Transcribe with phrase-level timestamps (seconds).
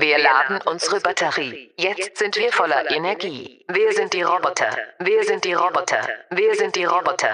[0.00, 1.70] Wir laden unsere Batterie.
[1.76, 3.64] Jetzt sind wir voller Energie.
[3.66, 4.76] Wir sind die Roboter.
[5.00, 6.06] Wir sind die Roboter.
[6.30, 7.32] Wir sind die Roboter.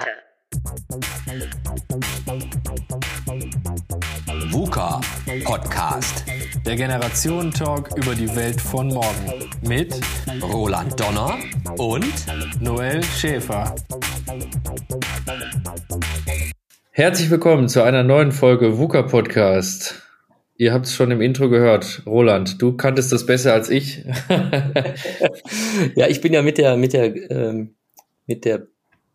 [4.49, 4.99] VUCA
[5.43, 6.23] Podcast.
[6.65, 9.47] Der Generationentalk über die Welt von morgen.
[9.61, 9.93] Mit
[10.41, 11.37] Roland Donner
[11.77, 13.75] und Noel Schäfer.
[16.91, 20.04] Herzlich willkommen zu einer neuen Folge VUCA Podcast.
[20.57, 22.03] Ihr habt es schon im Intro gehört.
[22.05, 24.05] Roland, du kanntest das besser als ich.
[25.95, 27.75] ja, ich bin ja mit der, mit der, ähm,
[28.25, 28.67] mit der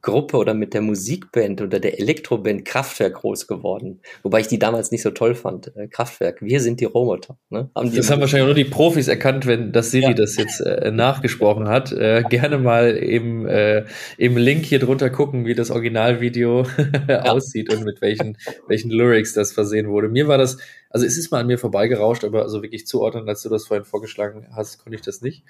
[0.03, 4.01] Gruppe oder mit der Musikband oder der Elektroband Kraftwerk groß geworden.
[4.23, 5.77] Wobei ich die damals nicht so toll fand.
[5.77, 7.37] Äh, Kraftwerk, wir sind die Roboter.
[7.51, 7.71] Ne?
[7.75, 10.15] Haben die das haben wahrscheinlich nur die Profis erkannt, wenn das Siri ja.
[10.15, 11.93] das jetzt äh, nachgesprochen hat.
[11.93, 13.85] Äh, gerne mal im, äh,
[14.17, 16.67] im Link hier drunter gucken, wie das Originalvideo
[17.09, 17.23] ja.
[17.23, 20.09] aussieht und mit welchen, welchen Lyrics das versehen wurde.
[20.09, 23.43] Mir war das, also es ist mal an mir vorbeigerauscht, aber also wirklich zuordnen, als
[23.43, 25.45] du das vorhin vorgeschlagen hast, konnte ich das nicht.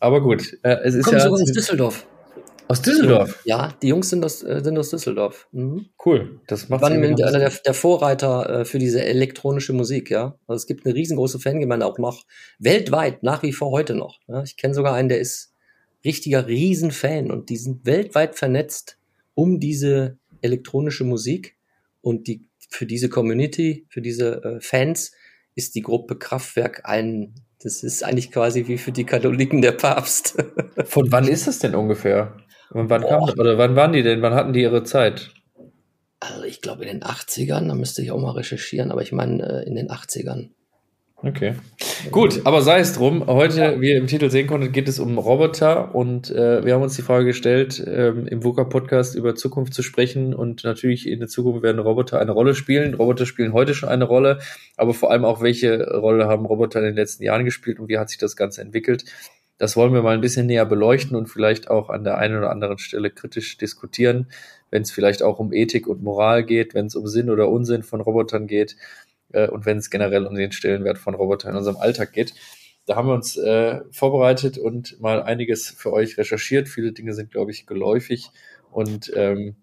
[0.00, 1.20] Aber gut, äh, es ist Komm, ja.
[1.20, 2.06] Sogar aus Düsseldorf.
[2.72, 3.42] Aus Düsseldorf?
[3.44, 5.46] Ja, die Jungs sind aus, äh, sind aus Düsseldorf.
[5.52, 5.90] Mhm.
[6.02, 10.38] Cool, das macht Waren einer der, der, Vorreiter äh, für diese elektronische Musik, ja.
[10.46, 12.24] Also es gibt eine riesengroße Fangemeinde auch noch
[12.58, 14.20] weltweit, nach wie vor heute noch.
[14.26, 14.42] Ja?
[14.42, 15.52] Ich kenne sogar einen, der ist
[16.02, 18.96] richtiger Riesenfan und die sind weltweit vernetzt
[19.34, 21.58] um diese elektronische Musik
[22.00, 25.12] und die für diese Community, für diese äh, Fans
[25.54, 30.34] ist die Gruppe Kraftwerk ein das ist eigentlich quasi wie für die Katholiken der Papst.
[30.84, 32.36] Von wann ist das denn ungefähr?
[32.72, 34.22] Und wann kam oder wann waren die denn?
[34.22, 35.30] Wann hatten die ihre Zeit?
[36.20, 39.64] Also ich glaube in den 80ern, da müsste ich auch mal recherchieren, aber ich meine
[39.64, 40.50] äh, in den 80ern.
[41.24, 41.54] Okay.
[42.10, 43.26] Gut, aber sei es drum.
[43.28, 43.80] Heute, ja.
[43.80, 46.96] wie ihr im Titel sehen konntet, geht es um Roboter und äh, wir haben uns
[46.96, 51.62] die Frage gestellt, ähm, im VUCA-Podcast über Zukunft zu sprechen und natürlich in der Zukunft
[51.62, 52.94] werden Roboter eine Rolle spielen.
[52.94, 54.40] Roboter spielen heute schon eine Rolle,
[54.76, 57.98] aber vor allem auch, welche Rolle haben Roboter in den letzten Jahren gespielt und wie
[57.98, 59.04] hat sich das Ganze entwickelt?
[59.62, 62.50] Das wollen wir mal ein bisschen näher beleuchten und vielleicht auch an der einen oder
[62.50, 64.26] anderen Stelle kritisch diskutieren,
[64.72, 67.84] wenn es vielleicht auch um Ethik und Moral geht, wenn es um Sinn oder Unsinn
[67.84, 68.74] von Robotern geht
[69.32, 72.34] äh, und wenn es generell um den Stellenwert von Robotern in unserem Alltag geht.
[72.86, 76.68] Da haben wir uns äh, vorbereitet und mal einiges für euch recherchiert.
[76.68, 78.30] Viele Dinge sind, glaube ich, geläufig
[78.72, 79.54] und ähm,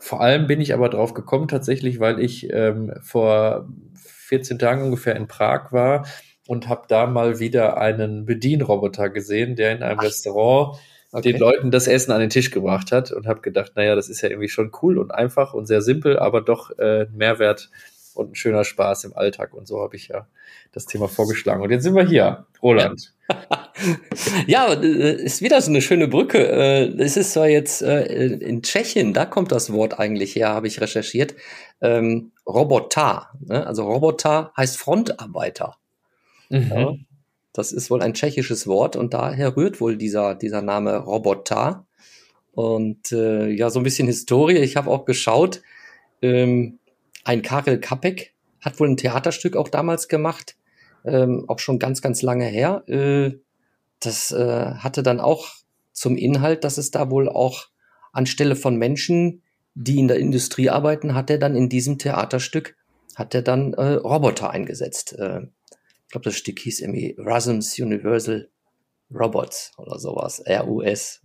[0.00, 5.14] vor allem bin ich aber drauf gekommen tatsächlich, weil ich ähm, vor 14 Tagen ungefähr
[5.14, 6.06] in Prag war
[6.46, 10.04] und habe da mal wieder einen Bedienroboter gesehen, der in einem Ach.
[10.04, 10.78] Restaurant
[11.12, 11.32] okay.
[11.32, 14.20] den Leuten das Essen an den Tisch gebracht hat und habe gedacht, naja, das ist
[14.20, 17.70] ja irgendwie schon cool und einfach und sehr simpel, aber doch äh, Mehrwert
[18.14, 19.54] und ein schöner Spaß im Alltag.
[19.54, 20.26] Und so habe ich ja
[20.72, 21.62] das Thema vorgeschlagen.
[21.62, 23.12] Und jetzt sind wir hier, Roland.
[24.46, 26.46] ja, äh, ist wieder so eine schöne Brücke.
[26.46, 30.66] Äh, es ist zwar jetzt äh, in Tschechien, da kommt das Wort eigentlich her, habe
[30.66, 31.34] ich recherchiert.
[31.80, 33.30] Ähm, Roboter.
[33.40, 33.66] Ne?
[33.66, 35.76] Also Roboter heißt Frontarbeiter.
[36.54, 36.70] Mhm.
[36.70, 36.94] Ja,
[37.52, 41.86] das ist wohl ein tschechisches Wort und daher rührt wohl dieser, dieser Name Roboter.
[42.52, 44.58] Und äh, ja, so ein bisschen Historie.
[44.58, 45.62] Ich habe auch geschaut,
[46.22, 46.78] ähm,
[47.24, 50.56] ein Karel Kapek hat wohl ein Theaterstück auch damals gemacht,
[51.04, 52.84] ähm, auch schon ganz, ganz lange her.
[52.88, 53.32] Äh,
[54.00, 55.48] das äh, hatte dann auch
[55.92, 57.66] zum Inhalt, dass es da wohl auch
[58.12, 59.42] anstelle von Menschen,
[59.74, 62.76] die in der Industrie arbeiten, hat er dann in diesem Theaterstück,
[63.16, 65.18] hat er dann äh, Roboter eingesetzt.
[65.18, 65.48] Äh,
[66.14, 68.48] glaube, das Stück hieß irgendwie Rasmus Universal
[69.12, 70.42] Robots oder sowas.
[70.48, 71.20] RUS.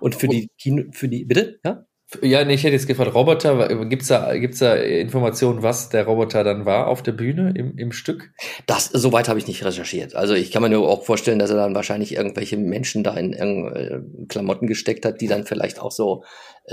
[0.00, 1.60] Und für die Kino, für die, bitte?
[1.64, 1.84] Ja?
[2.22, 6.42] Ja, nee, ich hätte jetzt gefragt, Roboter, gibt's da, gibt's da Informationen, was der Roboter
[6.42, 8.32] dann war auf der Bühne im, im Stück?
[8.64, 10.14] Das, soweit habe ich nicht recherchiert.
[10.14, 13.34] Also ich kann mir nur auch vorstellen, dass er dann wahrscheinlich irgendwelche Menschen da in,
[13.34, 16.24] in äh, Klamotten gesteckt hat, die dann vielleicht auch so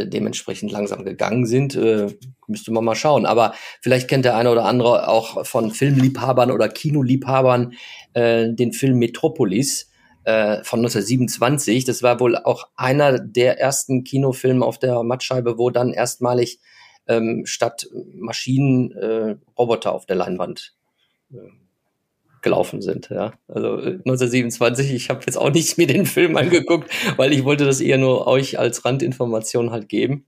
[0.03, 1.75] dementsprechend langsam gegangen sind.
[1.75, 2.07] Äh,
[2.47, 3.25] müsste man mal schauen.
[3.25, 7.73] Aber vielleicht kennt der eine oder andere auch von Filmliebhabern oder Kinoliebhabern
[8.13, 9.89] äh, den Film Metropolis
[10.25, 11.85] äh, von 1927.
[11.85, 16.59] Das war wohl auch einer der ersten Kinofilme auf der Mattscheibe, wo dann erstmalig
[17.07, 20.75] ähm, statt Maschinen äh, Roboter auf der Leinwand
[21.31, 21.37] äh,
[22.45, 23.09] gelaufen sind.
[23.09, 23.33] Ja.
[23.49, 27.65] Also 1927, äh, ich habe jetzt auch nicht mir den Film angeguckt, weil ich wollte
[27.65, 30.25] das eher nur euch als Randinformation halt geben.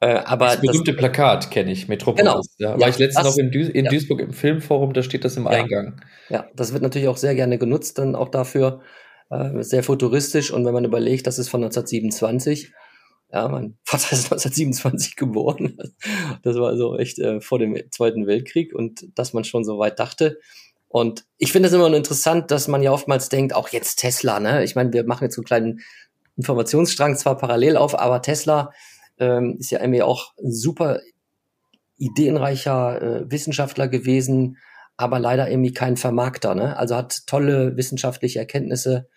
[0.00, 2.24] Äh, aber das berühmte das, Plakat kenne ich, Metropolis.
[2.24, 2.40] Genau.
[2.58, 3.90] Da war ja, ich letztens noch in, Duis in ja.
[3.90, 5.50] Duisburg im Filmforum, da steht das im ja.
[5.50, 6.00] Eingang.
[6.30, 8.80] Ja, das wird natürlich auch sehr gerne genutzt, dann auch dafür,
[9.28, 12.72] äh, sehr futuristisch und wenn man überlegt, das ist von 1927,
[13.30, 15.76] ja, mein Vater ist 1927 geboren.
[16.42, 19.98] Das war also echt äh, vor dem Zweiten Weltkrieg und dass man schon so weit
[19.98, 20.38] dachte.
[20.92, 24.64] Und ich finde es immer interessant, dass man ja oftmals denkt, auch jetzt Tesla, ne?
[24.64, 25.80] Ich meine, wir machen jetzt so einen kleinen
[26.36, 28.72] Informationsstrang zwar parallel auf, aber Tesla
[29.20, 30.98] ähm, ist ja irgendwie auch ein super
[31.96, 34.56] ideenreicher äh, Wissenschaftler gewesen,
[34.96, 36.56] aber leider irgendwie kein Vermarkter.
[36.56, 36.76] Ne?
[36.76, 39.08] Also hat tolle wissenschaftliche Erkenntnisse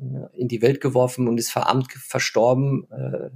[0.00, 3.30] äh, in die Welt geworfen und ist verarmt verstorben, äh,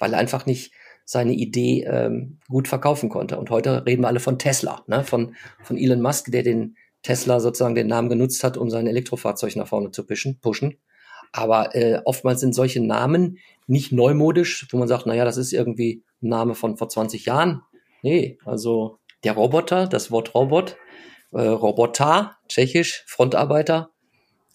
[0.00, 0.72] weil er einfach nicht
[1.04, 3.38] seine Idee ähm, gut verkaufen konnte.
[3.38, 5.04] Und heute reden wir alle von Tesla, ne?
[5.04, 9.56] von, von Elon Musk, der den Tesla sozusagen den Namen genutzt hat, um sein Elektrofahrzeug
[9.56, 10.38] nach vorne zu pushen.
[10.40, 10.78] pushen.
[11.32, 16.04] Aber äh, oftmals sind solche Namen nicht neumodisch, wo man sagt, naja, das ist irgendwie
[16.22, 17.62] ein Name von vor 20 Jahren.
[18.02, 20.76] Nee, also der Roboter, das Wort Robot,
[21.32, 23.90] äh, Roboter, tschechisch, Frontarbeiter,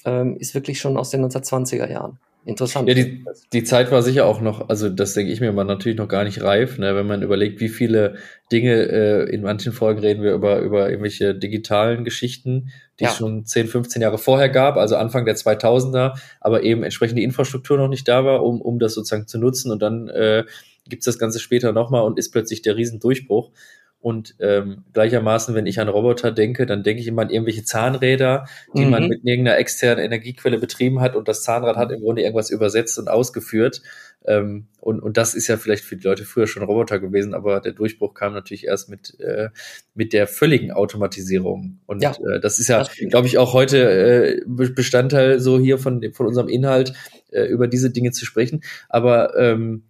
[0.06, 2.20] ähm, ist wirklich schon aus den 1920er Jahren.
[2.48, 2.88] Interessant.
[2.88, 5.98] Ja, die, die Zeit war sicher auch noch, also das denke ich mir mal natürlich
[5.98, 8.16] noch gar nicht reif, ne, wenn man überlegt, wie viele
[8.54, 12.72] Dinge, äh, in manchen Folgen reden wir über, über irgendwelche digitalen Geschichten,
[13.02, 13.10] die ja.
[13.10, 17.26] es schon 10, 15 Jahre vorher gab, also Anfang der 2000er, aber eben entsprechend die
[17.26, 20.46] Infrastruktur noch nicht da war, um, um das sozusagen zu nutzen und dann äh,
[20.88, 23.52] gibt es das Ganze später nochmal und ist plötzlich der Riesendurchbruch.
[24.00, 28.46] Und ähm, gleichermaßen, wenn ich an Roboter denke, dann denke ich immer an irgendwelche Zahnräder,
[28.76, 28.92] die mhm.
[28.92, 33.00] man mit irgendeiner externen Energiequelle betrieben hat und das Zahnrad hat im Grunde irgendwas übersetzt
[33.00, 33.82] und ausgeführt.
[34.26, 37.60] Ähm, und, und das ist ja vielleicht für die Leute früher schon Roboter gewesen, aber
[37.60, 39.50] der Durchbruch kam natürlich erst mit, äh,
[39.96, 41.80] mit der völligen Automatisierung.
[41.86, 46.04] Und ja, äh, das ist ja, glaube ich, auch heute äh, Bestandteil so hier von,
[46.14, 46.94] von unserem Inhalt,
[47.32, 48.62] äh, über diese Dinge zu sprechen.
[48.90, 49.84] Aber ähm,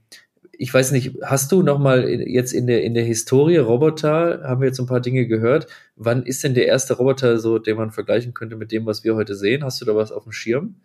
[0.57, 4.61] ich weiß nicht, hast du noch mal jetzt in der in der Historie Roboter haben
[4.61, 5.67] wir jetzt ein paar Dinge gehört.
[5.95, 9.15] Wann ist denn der erste Roboter so, den man vergleichen könnte mit dem, was wir
[9.15, 9.63] heute sehen?
[9.63, 10.75] Hast du da was auf dem Schirm?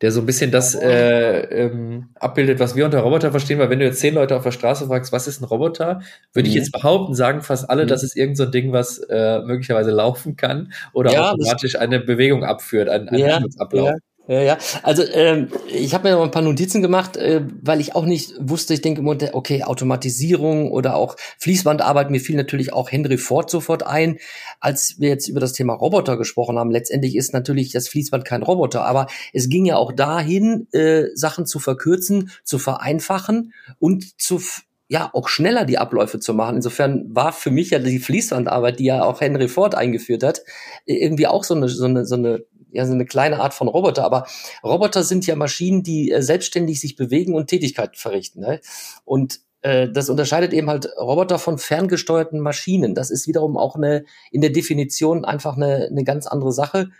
[0.00, 3.80] Der so ein bisschen das äh, ähm, abbildet, was wir unter Roboter verstehen, weil wenn
[3.80, 6.02] du jetzt zehn Leute auf der Straße fragst, was ist ein Roboter,
[6.32, 6.50] würde mhm.
[6.50, 7.88] ich jetzt behaupten, sagen fast alle, mhm.
[7.88, 11.98] das ist irgend so ein Ding, was äh, möglicherweise laufen kann oder ja, automatisch eine
[11.98, 13.40] Bewegung abführt, einen, einen ja,
[13.72, 13.94] Ja.
[14.28, 14.58] Ja, ja.
[14.82, 18.34] Also ähm, ich habe mir noch ein paar Notizen gemacht, äh, weil ich auch nicht
[18.38, 23.48] wusste, ich denke immer, okay, Automatisierung oder auch Fließbandarbeit, mir fiel natürlich auch Henry Ford
[23.48, 24.18] sofort ein,
[24.60, 26.70] als wir jetzt über das Thema Roboter gesprochen haben.
[26.70, 31.46] Letztendlich ist natürlich das Fließband kein Roboter, aber es ging ja auch dahin, äh, Sachen
[31.46, 34.42] zu verkürzen, zu vereinfachen und zu
[34.90, 36.56] ja, auch schneller die Abläufe zu machen.
[36.56, 40.42] Insofern war für mich ja die Fließbandarbeit, die ja auch Henry Ford eingeführt hat,
[40.84, 44.04] irgendwie auch so eine, so eine, so eine ja so eine kleine Art von Roboter,
[44.04, 44.26] aber
[44.62, 48.40] Roboter sind ja Maschinen, die äh, selbstständig sich bewegen und Tätigkeiten verrichten.
[48.40, 48.60] Ne?
[49.04, 52.94] Und äh, das unterscheidet eben halt Roboter von ferngesteuerten Maschinen.
[52.94, 56.90] Das ist wiederum auch eine in der Definition einfach eine, eine ganz andere Sache.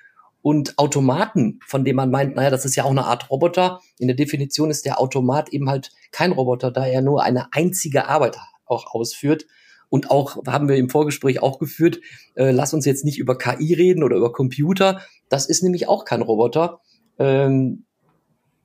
[0.41, 3.81] Und Automaten, von dem man meint, naja, das ist ja auch eine Art Roboter.
[3.99, 8.09] In der Definition ist der Automat eben halt kein Roboter, da er nur eine einzige
[8.09, 9.47] Arbeit auch ausführt.
[9.89, 12.01] Und auch haben wir im Vorgespräch auch geführt,
[12.35, 15.01] äh, lass uns jetzt nicht über KI reden oder über Computer.
[15.29, 16.81] Das ist nämlich auch kein Roboter,
[17.19, 17.85] ähm,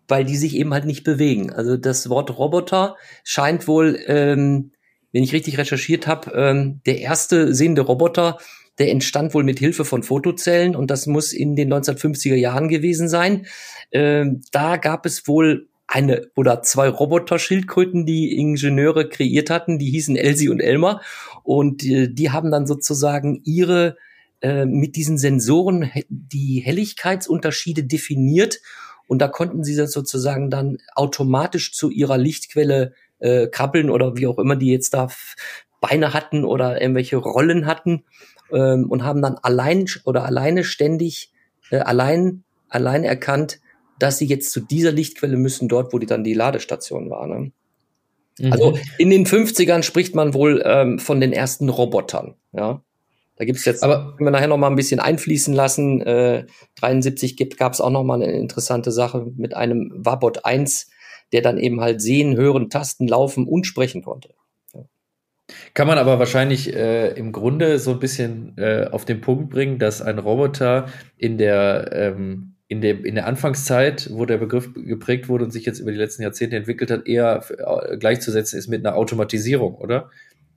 [0.07, 1.51] weil die sich eben halt nicht bewegen.
[1.51, 4.71] Also das Wort Roboter scheint wohl, ähm,
[5.11, 8.37] wenn ich richtig recherchiert habe, ähm, der erste sehende Roboter,
[8.79, 13.07] der entstand wohl mit Hilfe von Fotozellen und das muss in den 1950er Jahren gewesen
[13.07, 13.45] sein.
[13.91, 20.15] Ähm, da gab es wohl eine oder zwei Roboter-Schildkröten, die Ingenieure kreiert hatten, die hießen
[20.15, 21.01] Elsie und Elmer
[21.43, 23.97] und die, die haben dann sozusagen ihre
[24.43, 28.59] äh, mit diesen Sensoren die Helligkeitsunterschiede definiert
[29.07, 34.27] und da konnten sie das sozusagen dann automatisch zu ihrer Lichtquelle äh, krabbeln oder wie
[34.27, 35.07] auch immer die jetzt da
[35.79, 38.03] Beine hatten oder irgendwelche Rollen hatten
[38.51, 41.31] ähm, und haben dann allein oder alleine ständig
[41.71, 43.61] äh, allein allein erkannt,
[43.97, 47.27] dass sie jetzt zu dieser Lichtquelle müssen, dort, wo die dann die Ladestation war.
[47.27, 47.53] Ne?
[48.39, 48.51] Mhm.
[48.51, 52.35] Also in den 50ern spricht man wohl ähm, von den ersten Robotern.
[52.51, 52.83] Ja,
[53.35, 56.01] da gibt's jetzt, aber können wir nachher noch mal ein bisschen einfließen lassen.
[56.01, 56.45] Äh,
[56.79, 60.89] 73 gab es auch noch mal eine interessante Sache mit einem Wabot 1,
[61.31, 64.35] der dann eben halt sehen, hören, tasten, laufen und sprechen konnte.
[65.73, 69.79] Kann man aber wahrscheinlich äh, im Grunde so ein bisschen äh, auf den Punkt bringen,
[69.79, 70.87] dass ein Roboter
[71.17, 75.65] in der ähm, in der, in der Anfangszeit, wo der Begriff geprägt wurde und sich
[75.65, 80.09] jetzt über die letzten Jahrzehnte entwickelt hat, eher äh, gleichzusetzen ist mit einer Automatisierung, oder?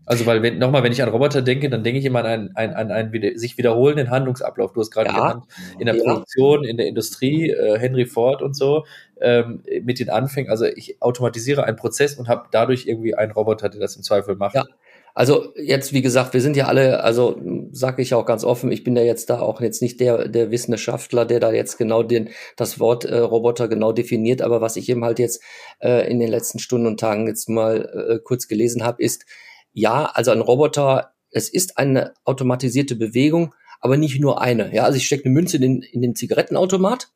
[0.06, 2.56] Also, weil, wenn, nochmal, wenn ich an Roboter denke, dann denke ich immer an einen,
[2.56, 4.72] an einen, einen wieder, sich wiederholenden Handlungsablauf.
[4.72, 5.14] Du hast gerade ja.
[5.14, 5.44] genannt,
[5.78, 6.02] in der ja.
[6.02, 8.84] Produktion, in der Industrie, äh, Henry Ford und so,
[9.20, 10.50] ähm, mit den Anfängen.
[10.50, 14.36] Also, ich automatisiere einen Prozess und habe dadurch irgendwie einen Roboter, der das im Zweifel
[14.36, 14.54] macht.
[14.54, 14.64] Ja.
[15.16, 17.40] Also jetzt, wie gesagt, wir sind ja alle, also
[17.72, 20.50] sage ich auch ganz offen, ich bin ja jetzt da auch jetzt nicht der, der
[20.50, 24.90] Wissenschaftler, der da jetzt genau den, das Wort äh, Roboter genau definiert, aber was ich
[24.90, 25.42] eben halt jetzt
[25.80, 29.24] äh, in den letzten Stunden und Tagen jetzt mal äh, kurz gelesen habe, ist,
[29.76, 34.74] ja, also ein Roboter, es ist eine automatisierte Bewegung, aber nicht nur eine.
[34.74, 37.10] Ja, also ich stecke eine Münze in den, in den Zigarettenautomat,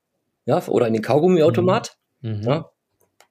[0.45, 2.43] ja, oder in den Kaugummiautomat, mhm.
[2.43, 2.71] ja,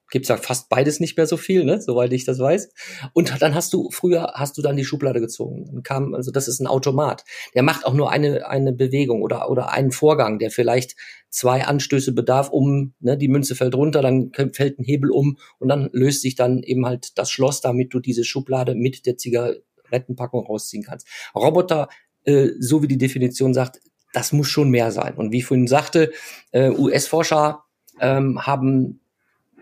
[0.09, 2.69] gibt's ja fast beides nicht mehr so viel, ne, soweit ich das weiß.
[3.13, 5.65] Und dann hast du, früher hast du dann die Schublade gezogen.
[5.65, 7.23] Dann kam, also das ist ein Automat.
[7.53, 10.95] Der macht auch nur eine, eine Bewegung oder, oder einen Vorgang, der vielleicht
[11.29, 15.67] zwei Anstöße bedarf, um, ne, die Münze fällt runter, dann fällt ein Hebel um und
[15.67, 20.45] dann löst sich dann eben halt das Schloss, damit du diese Schublade mit der Zigarettenpackung
[20.45, 21.07] rausziehen kannst.
[21.35, 21.89] Roboter,
[22.25, 23.79] äh, so wie die Definition sagt,
[24.13, 25.13] das muss schon mehr sein.
[25.15, 26.11] Und wie ich vorhin sagte,
[26.51, 27.63] äh, US-Forscher
[27.99, 29.01] ähm, haben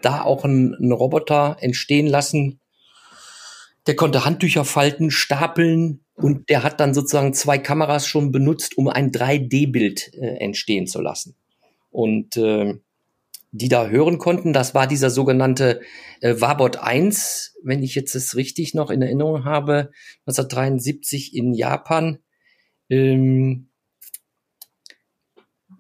[0.02, 2.60] da auch einen, einen Roboter entstehen lassen,
[3.88, 8.90] der konnte Handtücher falten, stapeln und der hat dann sozusagen zwei Kameras schon benutzt, um
[8.90, 11.36] ein 3D-Bild äh, entstehen zu lassen.
[11.90, 12.76] Und äh,
[13.52, 15.82] die da hören konnten, das war dieser sogenannte
[16.22, 19.92] äh, Wabot 1, wenn ich jetzt es richtig noch in Erinnerung habe,
[20.26, 22.20] 1973 in Japan.
[22.90, 23.70] Ähm,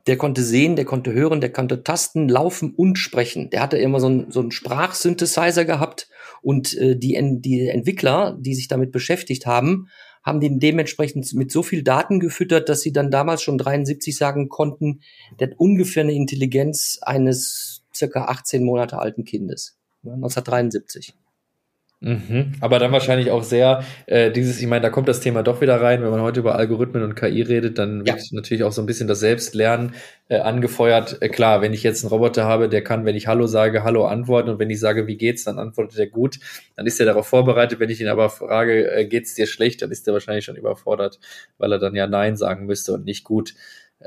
[0.08, 3.50] der konnte sehen, der konnte hören, der konnte tasten, laufen und sprechen.
[3.50, 6.10] Der hatte immer so einen, so einen Sprachsynthesizer gehabt
[6.42, 9.90] und äh, die, die Entwickler, die sich damit beschäftigt haben,
[10.24, 14.50] haben den dementsprechend mit so viel Daten gefüttert, dass sie dann damals schon 73 sagen
[14.50, 15.02] konnten,
[15.40, 19.78] der hat ungefähr eine Intelligenz eines circa 18 Monate alten Kindes.
[20.04, 21.14] 1973.
[22.00, 22.54] Mhm.
[22.62, 25.82] Aber dann wahrscheinlich auch sehr äh, dieses, ich meine, da kommt das Thema doch wieder
[25.82, 28.86] rein, wenn man heute über Algorithmen und KI redet, dann wird natürlich auch so ein
[28.86, 29.96] bisschen das Selbstlernen
[30.30, 31.18] äh, angefeuert.
[31.22, 34.06] Äh, klar, wenn ich jetzt einen Roboter habe, der kann, wenn ich Hallo sage, Hallo
[34.06, 36.38] antworten und wenn ich sage, wie geht's, dann antwortet er gut.
[36.75, 37.80] Dann ist er darauf vorbereitet.
[37.80, 41.20] Wenn ich ihn aber frage, äh, geht's dir schlecht, dann ist er wahrscheinlich schon überfordert,
[41.58, 43.56] weil er dann ja Nein sagen müsste und nicht gut.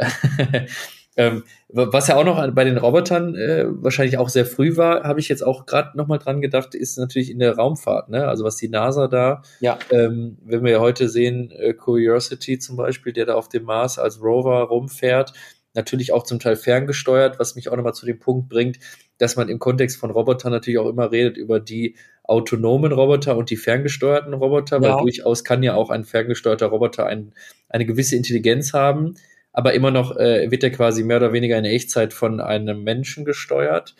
[1.21, 5.21] Ähm, was ja auch noch bei den Robotern äh, wahrscheinlich auch sehr früh war, habe
[5.21, 8.09] ich jetzt auch gerade noch mal dran gedacht, ist natürlich in der Raumfahrt.
[8.09, 8.27] Ne?
[8.27, 9.79] Also was die NASA da, ja.
[9.91, 13.99] ähm, wenn wir ja heute sehen, äh, Curiosity zum Beispiel, der da auf dem Mars
[13.99, 15.35] als Rover rumfährt,
[15.75, 18.79] natürlich auch zum Teil ferngesteuert, was mich auch nochmal zu dem Punkt bringt,
[19.19, 23.51] dass man im Kontext von Robotern natürlich auch immer redet über die autonomen Roboter und
[23.51, 24.83] die ferngesteuerten Roboter, ja.
[24.83, 27.35] weil durchaus kann ja auch ein ferngesteuerter Roboter ein,
[27.69, 29.17] eine gewisse Intelligenz haben,
[29.53, 33.25] aber immer noch äh, wird er quasi mehr oder weniger in Echtzeit von einem Menschen
[33.25, 33.95] gesteuert.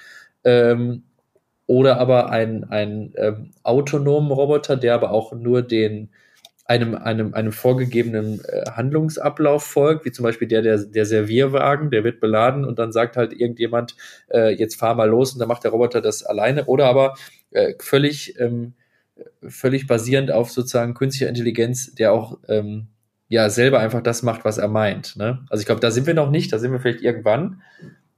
[0.45, 1.05] Ähm,
[1.67, 6.11] oder aber ein, ein ähm, autonomen Roboter, der aber auch nur den
[6.71, 12.05] einem, einem, einem vorgegebenen äh, Handlungsablauf folgt, wie zum Beispiel der, der, der Servierwagen, der
[12.05, 13.97] wird beladen und dann sagt halt irgendjemand,
[14.33, 16.67] äh, jetzt fahr mal los und dann macht der Roboter das alleine.
[16.67, 17.15] Oder aber
[17.51, 18.75] äh, völlig, ähm,
[19.43, 22.87] völlig basierend auf sozusagen künstlicher Intelligenz, der auch ähm,
[23.31, 25.17] ja selber einfach das macht, was er meint.
[25.17, 25.39] Ne?
[25.49, 27.63] Also ich glaube, da sind wir noch nicht, da sind wir vielleicht irgendwann.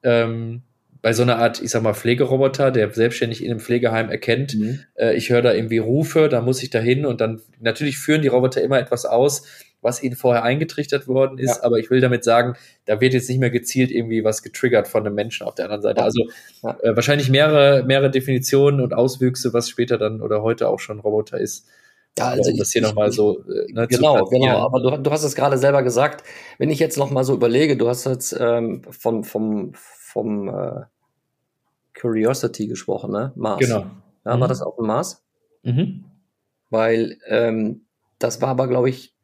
[0.03, 0.63] Ähm,
[1.03, 4.81] bei so einer Art, ich sag mal, Pflegeroboter, der selbstständig in einem Pflegeheim erkennt, mhm.
[4.95, 8.23] äh, ich höre da irgendwie Rufe, da muss ich da hin und dann natürlich führen
[8.23, 9.47] die Roboter immer etwas aus,
[9.83, 11.65] was ihnen vorher eingetrichtert worden ist, ja.
[11.65, 12.55] aber ich will damit sagen,
[12.87, 15.83] da wird jetzt nicht mehr gezielt irgendwie was getriggert von einem Menschen auf der anderen
[15.83, 15.99] Seite.
[15.99, 16.05] Ja.
[16.05, 16.25] Also
[16.63, 16.79] ja.
[16.83, 21.39] Äh, wahrscheinlich mehrere, mehrere Definitionen und Auswüchse, was später dann oder heute auch schon Roboter
[21.39, 21.67] ist.
[22.19, 24.59] Ja, also um das hier nochmal so äh, ne, genau, genau.
[24.59, 26.25] Aber du, du hast es gerade selber gesagt.
[26.59, 30.83] Wenn ich jetzt nochmal so überlege, du hast jetzt ähm, vom vom vom äh,
[31.99, 33.33] Curiosity gesprochen, ne?
[33.35, 33.61] Mars.
[33.61, 33.87] Genau.
[34.25, 34.41] Ja, mhm.
[34.41, 35.25] war das auch ein Mars?
[35.63, 36.05] Mhm.
[36.69, 37.87] Weil ähm,
[38.19, 39.15] das war aber, glaube ich,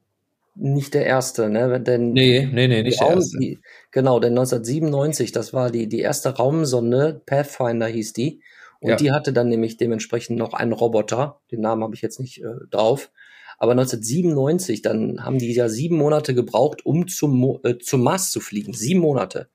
[0.54, 1.80] nicht der erste, ne?
[1.80, 3.38] Denn nee, nee, nee, nicht der erste.
[3.38, 3.59] Die,
[3.90, 8.42] genau, denn 1997, das war die, die erste Raumsonde, Pathfinder hieß die,
[8.81, 8.97] und ja.
[8.97, 12.67] die hatte dann nämlich dementsprechend noch einen Roboter, den Namen habe ich jetzt nicht äh,
[12.71, 13.11] drauf.
[13.59, 18.39] Aber 1997, dann haben die ja sieben Monate gebraucht, um zum, äh, zum Mars zu
[18.41, 18.73] fliegen.
[18.73, 19.49] Sieben Monate.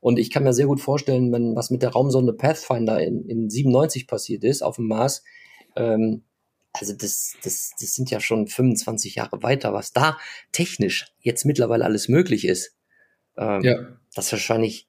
[0.00, 3.50] Und ich kann mir sehr gut vorstellen, wenn was mit der Raumsonde Pathfinder in, in
[3.50, 5.22] 97 passiert ist auf dem Mars,
[5.76, 6.22] ähm,
[6.72, 10.18] also das, das, das sind ja schon 25 Jahre weiter, was da
[10.52, 12.74] technisch jetzt mittlerweile alles möglich ist.
[13.36, 13.76] Ähm, ja.
[14.14, 14.88] Das ist wahrscheinlich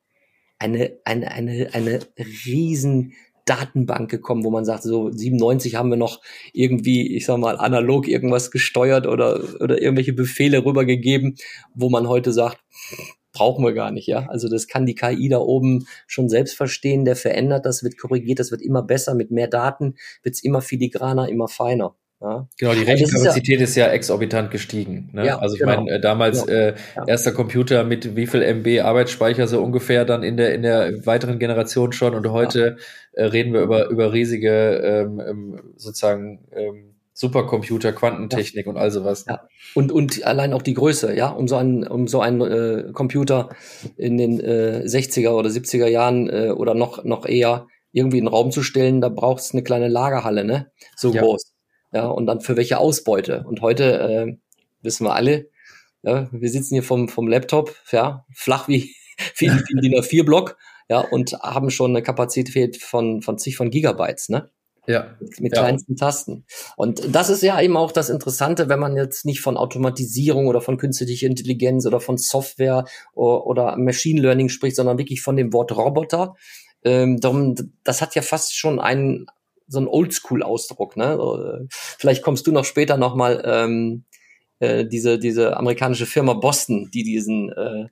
[0.60, 2.00] eine, eine, eine, eine
[2.46, 3.13] riesen
[3.45, 6.21] Datenbank gekommen, wo man sagt, so 97 haben wir noch
[6.53, 11.35] irgendwie, ich sag mal, analog irgendwas gesteuert oder, oder irgendwelche Befehle rübergegeben,
[11.73, 12.59] wo man heute sagt,
[13.33, 14.27] brauchen wir gar nicht, ja.
[14.29, 18.39] Also das kann die KI da oben schon selbst verstehen, der verändert das, wird korrigiert,
[18.39, 21.95] das wird immer besser, mit mehr Daten wird's immer filigraner, immer feiner.
[22.24, 22.48] Ja.
[22.58, 25.10] Genau, die Rechenkapazität ist, ja, ist, ja, exorbitant gestiegen.
[25.12, 25.25] Ne?
[25.25, 25.75] Ja, also ich genau.
[25.75, 26.58] meine, äh, damals genau.
[26.58, 26.75] äh,
[27.06, 31.38] erster Computer mit wie viel MB Arbeitsspeicher so ungefähr dann in der in der weiteren
[31.38, 32.77] Generation schon und heute
[33.12, 39.25] äh, reden wir über über riesige ähm, ähm sozusagen ähm, Supercomputer, Quantentechnik und all sowas.
[39.27, 39.42] Ja.
[39.75, 43.50] Und und allein auch die Größe, ja, um so einen um so einen äh, Computer
[43.98, 48.34] in den äh, 60er oder 70er Jahren äh, oder noch noch eher irgendwie in den
[48.34, 50.72] Raum zu stellen, da braucht es eine kleine Lagerhalle, ne?
[50.96, 51.52] So groß.
[51.93, 53.43] Ja, und dann für welche Ausbeute.
[53.47, 54.38] Und heute äh,
[54.81, 55.50] wissen wir alle,
[56.01, 58.95] ja, wir sitzen hier vom, vom Laptop, ja, flach wie,
[59.38, 60.57] wie, wie DIN A4-Block,
[60.89, 64.50] ja, und haben schon eine Kapazität von, von zig von Gigabytes, ne?
[64.85, 65.15] Ja.
[65.39, 66.07] Mit kleinsten ja.
[66.07, 66.45] Tasten.
[66.75, 70.59] Und das ist ja eben auch das Interessante, wenn man jetzt nicht von Automatisierung oder
[70.59, 72.83] von künstlicher Intelligenz oder von Software
[73.13, 76.35] oder Machine Learning spricht, sondern wirklich von dem Wort Roboter.
[76.83, 79.27] Ähm, darum, das hat ja fast schon einen
[79.67, 80.98] so einen Oldschool-Ausdruck.
[80.98, 81.67] Ne?
[81.70, 84.05] Vielleicht kommst du noch später noch mal ähm,
[84.63, 87.88] äh, diese, diese amerikanische Firma Boston, die diesen, äh,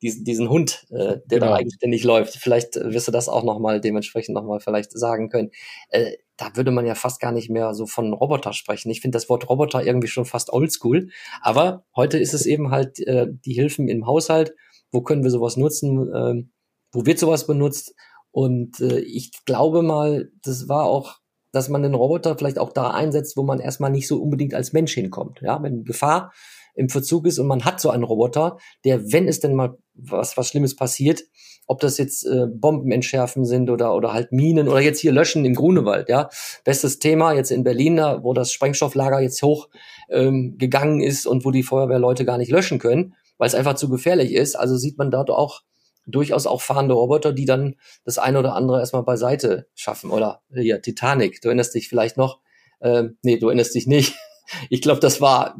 [0.00, 1.46] diesen, diesen Hund, äh, der genau.
[1.48, 2.36] da eigenständig läuft.
[2.36, 5.50] Vielleicht wirst du das auch nochmal dementsprechend nochmal vielleicht sagen können.
[5.90, 8.90] Äh, da würde man ja fast gar nicht mehr so von Roboter sprechen.
[8.90, 11.10] Ich finde das Wort Roboter irgendwie schon fast oldschool.
[11.42, 14.54] Aber heute ist es eben halt äh, die Hilfen im Haushalt.
[14.90, 16.10] Wo können wir sowas nutzen?
[16.12, 16.44] Äh,
[16.92, 17.94] wo wird sowas benutzt?
[18.34, 21.20] Und äh, ich glaube mal, das war auch
[21.54, 24.72] dass man den Roboter vielleicht auch da einsetzt, wo man erstmal nicht so unbedingt als
[24.72, 25.40] Mensch hinkommt.
[25.40, 26.32] Ja, wenn Gefahr
[26.74, 30.36] im Verzug ist und man hat so einen Roboter, der, wenn es denn mal was,
[30.36, 31.22] was Schlimmes passiert,
[31.68, 35.44] ob das jetzt äh, Bomben entschärfen sind oder, oder halt Minen oder jetzt hier löschen
[35.44, 36.28] im Grunewald, ja.
[36.64, 39.68] Bestes Thema jetzt in Berlin, da, wo das Sprengstofflager jetzt hoch
[40.10, 43.88] ähm, gegangen ist und wo die Feuerwehrleute gar nicht löschen können, weil es einfach zu
[43.88, 44.56] gefährlich ist.
[44.56, 45.60] Also sieht man dort auch
[46.06, 50.10] durchaus auch fahrende Roboter, die dann das eine oder andere erstmal beiseite schaffen.
[50.10, 52.40] Oder ja, Titanic, du erinnerst dich vielleicht noch.
[52.80, 54.14] Ähm, nee, du erinnerst dich nicht.
[54.68, 55.56] Ich glaube, das war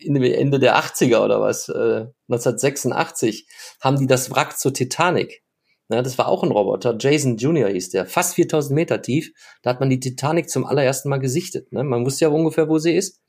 [0.00, 3.48] Ende der 80er oder was, äh, 1986,
[3.80, 5.42] haben die das Wrack zur Titanic.
[5.90, 7.68] Ja, das war auch ein Roboter, Jason Jr.
[7.68, 9.32] hieß der, fast 4000 Meter tief.
[9.62, 11.72] Da hat man die Titanic zum allerersten Mal gesichtet.
[11.72, 11.82] Ne?
[11.82, 13.22] Man wusste ja ungefähr, wo sie ist.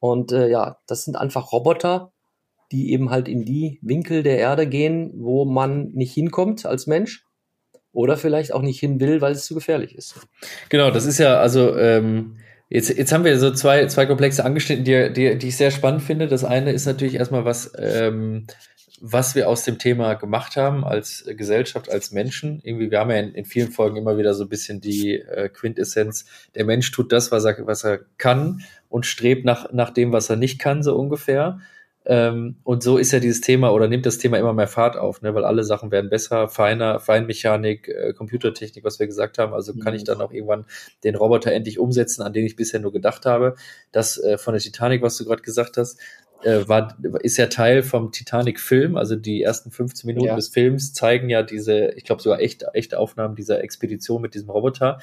[0.00, 2.12] Und äh, ja, das sind einfach Roboter,
[2.72, 7.24] die eben halt in die Winkel der Erde gehen, wo man nicht hinkommt als Mensch
[7.92, 10.14] oder vielleicht auch nicht hin will, weil es zu gefährlich ist.
[10.68, 14.84] Genau, das ist ja also ähm, jetzt jetzt haben wir so zwei zwei Komplexe angeschnitten,
[14.84, 16.28] die, die die ich sehr spannend finde.
[16.28, 18.46] Das eine ist natürlich erstmal was ähm,
[19.00, 22.60] was wir aus dem Thema gemacht haben als Gesellschaft, als Menschen.
[22.62, 25.48] Irgendwie, wir haben ja in, in vielen Folgen immer wieder so ein bisschen die äh,
[25.48, 28.60] Quintessenz, der Mensch tut das, was er, was er kann
[28.90, 31.60] und strebt nach, nach dem, was er nicht kann, so ungefähr.
[32.06, 35.20] Ähm, und so ist ja dieses Thema oder nimmt das Thema immer mehr Fahrt auf,
[35.20, 35.34] ne?
[35.34, 39.52] weil alle Sachen werden besser, feiner, Feinmechanik, äh, Computertechnik, was wir gesagt haben.
[39.52, 40.06] Also kann ich mhm.
[40.06, 40.64] dann auch irgendwann
[41.04, 43.54] den Roboter endlich umsetzen, an den ich bisher nur gedacht habe.
[43.92, 46.00] Das äh, von der Titanic, was du gerade gesagt hast,
[46.42, 48.96] äh, war, ist ja Teil vom Titanic-Film.
[48.96, 50.36] Also die ersten 15 Minuten ja.
[50.36, 54.48] des Films zeigen ja diese, ich glaube sogar echte, echte Aufnahmen dieser Expedition mit diesem
[54.48, 55.00] Roboter.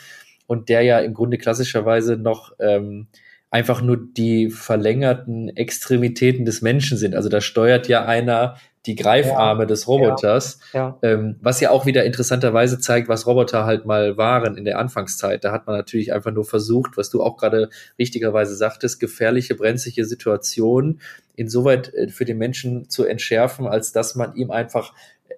[0.47, 3.07] Und der ja im Grunde klassischerweise noch ähm,
[3.49, 7.15] einfach nur die verlängerten Extremitäten des Menschen sind.
[7.15, 8.55] Also da steuert ja einer
[8.85, 11.09] die Greifarme ja, des Roboters, ja, ja.
[11.09, 15.43] Ähm, was ja auch wieder interessanterweise zeigt, was Roboter halt mal waren in der Anfangszeit.
[15.43, 20.05] Da hat man natürlich einfach nur versucht, was du auch gerade richtigerweise sagtest, gefährliche, brenzliche
[20.05, 21.01] Situationen
[21.35, 24.93] insoweit äh, für den Menschen zu entschärfen, als dass man ihm einfach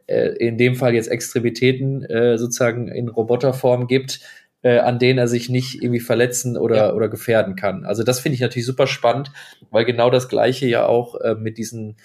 [0.05, 4.19] äh, in dem Fall jetzt Extremitäten äh, sozusagen in Roboterform gibt,
[4.61, 6.93] äh, an denen er sich nicht irgendwie verletzen oder, ja.
[6.93, 7.85] oder gefährden kann.
[7.85, 9.31] Also das finde ich natürlich super spannend,
[9.71, 11.95] weil genau das Gleiche ja auch äh, mit diesen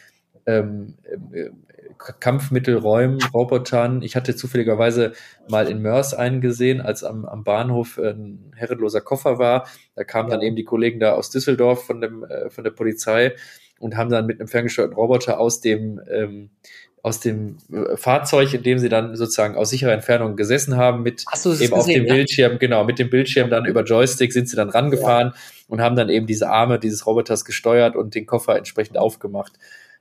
[0.47, 0.95] ähm,
[1.33, 1.51] äh,
[1.99, 4.03] Kampfmittelräumen, Robotern.
[4.03, 5.13] Ich hatte zufälligerweise
[5.49, 9.69] mal in Mörs einen gesehen, als am, am Bahnhof ein herrenloser Koffer war.
[9.95, 10.37] Da kamen ja.
[10.37, 13.35] dann eben die Kollegen da aus Düsseldorf von, dem, äh, von der Polizei
[13.79, 16.51] und haben dann mit einem ferngesteuerten Roboter aus dem ähm,
[17.05, 21.23] aus dem äh, Fahrzeug, in dem sie dann sozusagen aus sicherer Entfernung gesessen haben, mit
[21.35, 22.15] so, eben gesehen, auf dem ja?
[22.15, 25.41] Bildschirm, genau, mit dem Bildschirm dann über Joystick sind sie dann rangefahren ja.
[25.69, 29.53] und haben dann eben diese Arme dieses Roboters gesteuert und den Koffer entsprechend aufgemacht.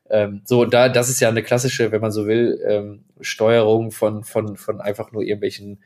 [0.10, 4.24] Ähm, so, da, das ist ja eine klassische, wenn man so will, ähm, Steuerung von,
[4.24, 5.80] von, von einfach nur irgendwelchen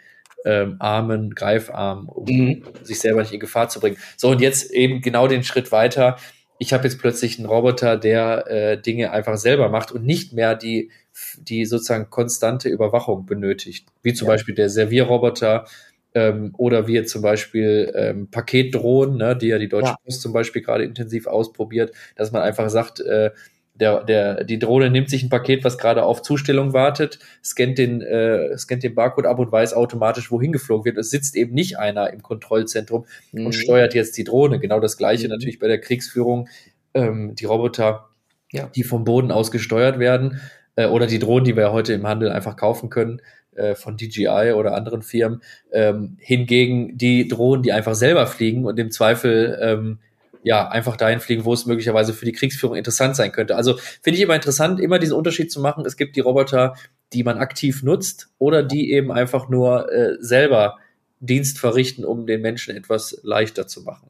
[0.46, 2.64] ähm, Armen, Greifarmen, um mhm.
[2.84, 3.98] sich selber nicht in Gefahr zu bringen.
[4.18, 6.18] So, und jetzt eben genau den Schritt weiter.
[6.60, 10.54] Ich habe jetzt plötzlich einen Roboter, der äh, Dinge einfach selber macht und nicht mehr
[10.54, 10.92] die
[11.40, 14.34] die sozusagen konstante Überwachung benötigt, wie zum ja.
[14.34, 15.66] Beispiel der Servierroboter
[16.14, 19.98] ähm, oder wie zum Beispiel ähm, Paketdrohnen, ne, die ja die Deutsche ja.
[20.04, 23.32] Post zum Beispiel gerade intensiv ausprobiert, dass man einfach sagt, äh,
[23.80, 28.02] der, der, die Drohne nimmt sich ein Paket, was gerade auf Zustellung wartet, scannt den,
[28.02, 30.98] äh, scannt den Barcode ab und weiß automatisch, wohin geflogen wird.
[30.98, 33.46] Es sitzt eben nicht einer im Kontrollzentrum mhm.
[33.46, 34.60] und steuert jetzt die Drohne.
[34.60, 35.34] Genau das Gleiche mhm.
[35.34, 36.50] natürlich bei der Kriegsführung.
[36.94, 38.10] Ähm, die Roboter,
[38.52, 38.68] ja.
[38.76, 40.42] die vom Boden aus gesteuert werden,
[40.78, 43.22] äh, oder die Drohnen, die wir heute im Handel einfach kaufen können
[43.56, 45.42] äh, von DJI oder anderen Firmen.
[45.74, 50.00] Ähm, hingegen die Drohnen, die einfach selber fliegen und im Zweifel ähm,
[50.44, 53.56] ja einfach dahin fliegen, wo es möglicherweise für die Kriegsführung interessant sein könnte.
[53.58, 55.86] Also finde ich immer interessant, immer diesen Unterschied zu machen.
[55.86, 56.76] Es gibt die Roboter,
[57.12, 60.78] die man aktiv nutzt oder die eben einfach nur äh, selber
[61.20, 64.10] Dienst verrichten, um den Menschen etwas leichter zu machen.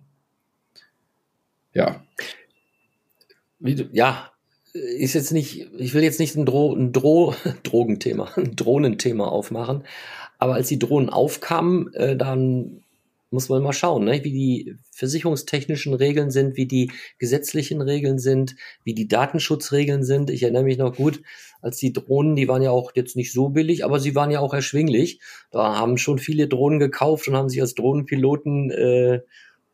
[1.74, 2.04] Ja.
[3.60, 4.32] Du, ja,
[4.74, 9.84] ist jetzt nicht, ich will jetzt nicht ein, Dro ein Dro Drogenthema, ein Drohnenthema aufmachen,
[10.40, 12.84] aber als die Drohnen aufkamen, äh, dann
[13.30, 14.24] muss man mal schauen, ne?
[14.24, 20.30] wie die versicherungstechnischen Regeln sind, wie die gesetzlichen Regeln sind, wie die Datenschutzregeln sind.
[20.30, 21.22] Ich erinnere mich noch gut,
[21.62, 24.40] als die Drohnen, die waren ja auch jetzt nicht so billig, aber sie waren ja
[24.40, 25.20] auch erschwinglich.
[25.52, 29.22] Da haben schon viele Drohnen gekauft und haben sich als Drohnenpiloten äh,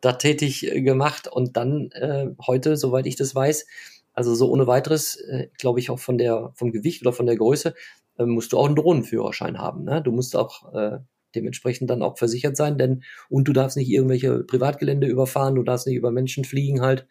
[0.01, 1.27] da tätig äh, gemacht.
[1.27, 3.67] Und dann äh, heute, soweit ich das weiß,
[4.13, 7.35] also so ohne weiteres, äh, glaube ich auch von der vom Gewicht oder von der
[7.35, 7.73] Größe,
[8.17, 9.83] äh, musst du auch einen Drohnenführerschein haben.
[9.83, 10.01] Ne?
[10.01, 10.99] Du musst auch äh,
[11.35, 15.87] dementsprechend dann auch versichert sein, denn und du darfst nicht irgendwelche Privatgelände überfahren, du darfst
[15.87, 17.07] nicht über Menschen fliegen halt.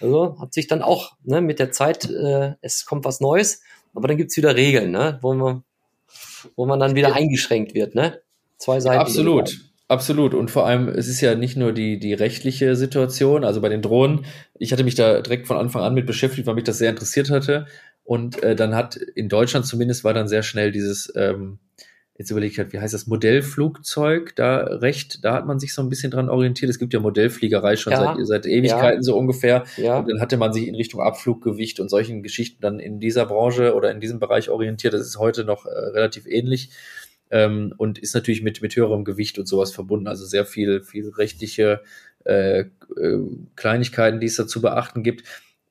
[0.00, 3.62] Also hat sich dann auch ne, mit der Zeit, äh, es kommt was Neues,
[3.94, 5.64] aber dann gibt's wieder Regeln, ne, wo man,
[6.56, 8.20] wo man dann wieder eingeschränkt wird, ne?
[8.58, 9.00] Zwei Seiten.
[9.00, 9.71] Absolut.
[9.92, 10.32] Absolut.
[10.32, 13.82] Und vor allem, es ist ja nicht nur die, die rechtliche Situation, also bei den
[13.82, 14.24] Drohnen.
[14.58, 17.28] Ich hatte mich da direkt von Anfang an mit beschäftigt, weil mich das sehr interessiert
[17.28, 17.66] hatte.
[18.02, 21.58] Und äh, dann hat in Deutschland zumindest war dann sehr schnell dieses, ähm,
[22.16, 25.82] jetzt überlege ich halt, wie heißt das, Modellflugzeug, da recht, da hat man sich so
[25.82, 26.70] ein bisschen dran orientiert.
[26.70, 29.02] Es gibt ja Modellfliegerei schon ja, seit, seit Ewigkeiten ja.
[29.02, 29.64] so ungefähr.
[29.76, 29.98] Ja.
[29.98, 33.74] Und dann hatte man sich in Richtung Abfluggewicht und solchen Geschichten dann in dieser Branche
[33.74, 34.94] oder in diesem Bereich orientiert.
[34.94, 36.70] Das ist heute noch äh, relativ ähnlich.
[37.32, 40.06] Ähm, und ist natürlich mit, mit höherem Gewicht und sowas verbunden.
[40.06, 41.80] Also sehr viel, viel rechtliche
[42.24, 42.66] äh, äh,
[43.56, 45.24] Kleinigkeiten, die es da zu beachten gibt.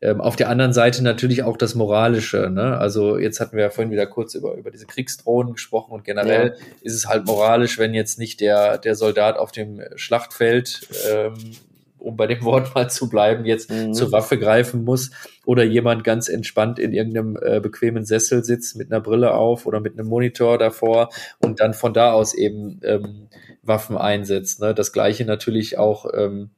[0.04, 2.50] Ähm, auf der anderen Seite natürlich auch das Moralische.
[2.50, 2.78] Ne?
[2.78, 6.56] Also jetzt hatten wir ja vorhin wieder kurz über, über diese Kriegsdrohnen gesprochen und generell
[6.58, 6.66] ja.
[6.82, 11.36] ist es halt moralisch, wenn jetzt nicht der, der Soldat auf dem Schlachtfeld, ähm,
[12.02, 13.94] um bei dem Wort mal zu bleiben, jetzt mhm.
[13.94, 15.12] zur Waffe greifen muss
[15.46, 19.80] oder jemand ganz entspannt in irgendeinem äh, bequemen Sessel sitzt mit einer Brille auf oder
[19.80, 21.10] mit einem Monitor davor
[21.40, 23.28] und dann von da aus eben ähm,
[23.64, 24.60] Waffen einsetzt.
[24.60, 24.74] Ne?
[24.74, 26.52] Das gleiche natürlich auch ähm,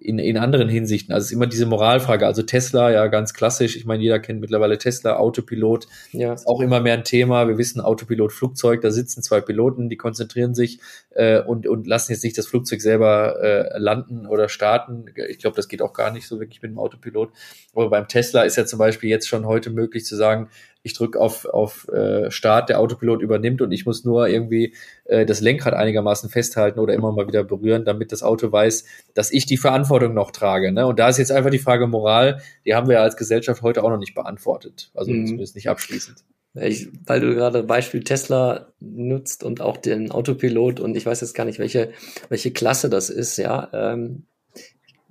[0.00, 1.12] in, in anderen Hinsichten.
[1.12, 2.26] Also es ist immer diese Moralfrage.
[2.26, 3.76] Also Tesla, ja, ganz klassisch.
[3.76, 5.86] Ich meine, jeder kennt mittlerweile Tesla, Autopilot.
[6.12, 6.34] Ja.
[6.34, 7.48] Ist auch immer mehr ein Thema.
[7.48, 10.80] Wir wissen, Autopilot, Flugzeug, da sitzen zwei Piloten, die konzentrieren sich
[11.10, 15.06] äh, und, und lassen jetzt nicht das Flugzeug selber äh, landen oder starten.
[15.28, 17.30] Ich glaube, das geht auch gar nicht so wirklich mit dem Autopilot.
[17.74, 20.48] Aber beim Tesla ist ja zum Beispiel jetzt schon heute möglich zu sagen,
[20.86, 24.72] ich drücke auf, auf äh, Start, der Autopilot übernimmt und ich muss nur irgendwie
[25.04, 29.32] äh, das Lenkrad einigermaßen festhalten oder immer mal wieder berühren, damit das Auto weiß, dass
[29.32, 30.70] ich die Verantwortung noch trage.
[30.70, 30.86] Ne?
[30.86, 33.90] Und da ist jetzt einfach die Frage Moral, die haben wir als Gesellschaft heute auch
[33.90, 34.92] noch nicht beantwortet.
[34.94, 35.26] Also mhm.
[35.26, 36.24] zumindest nicht abschließend.
[36.54, 41.34] Ich, weil du gerade Beispiel Tesla nutzt und auch den Autopilot und ich weiß jetzt
[41.34, 41.90] gar nicht, welche,
[42.28, 43.68] welche Klasse das ist, ja.
[43.74, 44.24] Ähm,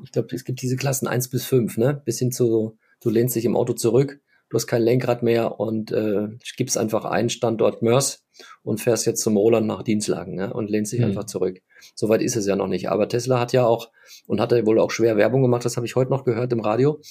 [0.04, 2.02] ich glaube, es gibt diese Klassen eins bis fünf, ne?
[2.04, 5.92] Bis hin zu, du lehnst dich im Auto zurück du hast kein Lenkrad mehr und
[5.92, 6.28] äh,
[6.58, 8.24] gibst einfach einen Standort Mörs
[8.64, 11.08] und fährst jetzt zum Roland nach Dienstlagen ne, und lehnst dich mhm.
[11.08, 11.62] einfach zurück.
[11.96, 12.90] Soweit ist es ja noch nicht.
[12.90, 13.92] Aber Tesla hat ja auch
[14.28, 16.60] und hat ja wohl auch schwer Werbung gemacht, das habe ich heute noch gehört im
[16.60, 17.02] Radio.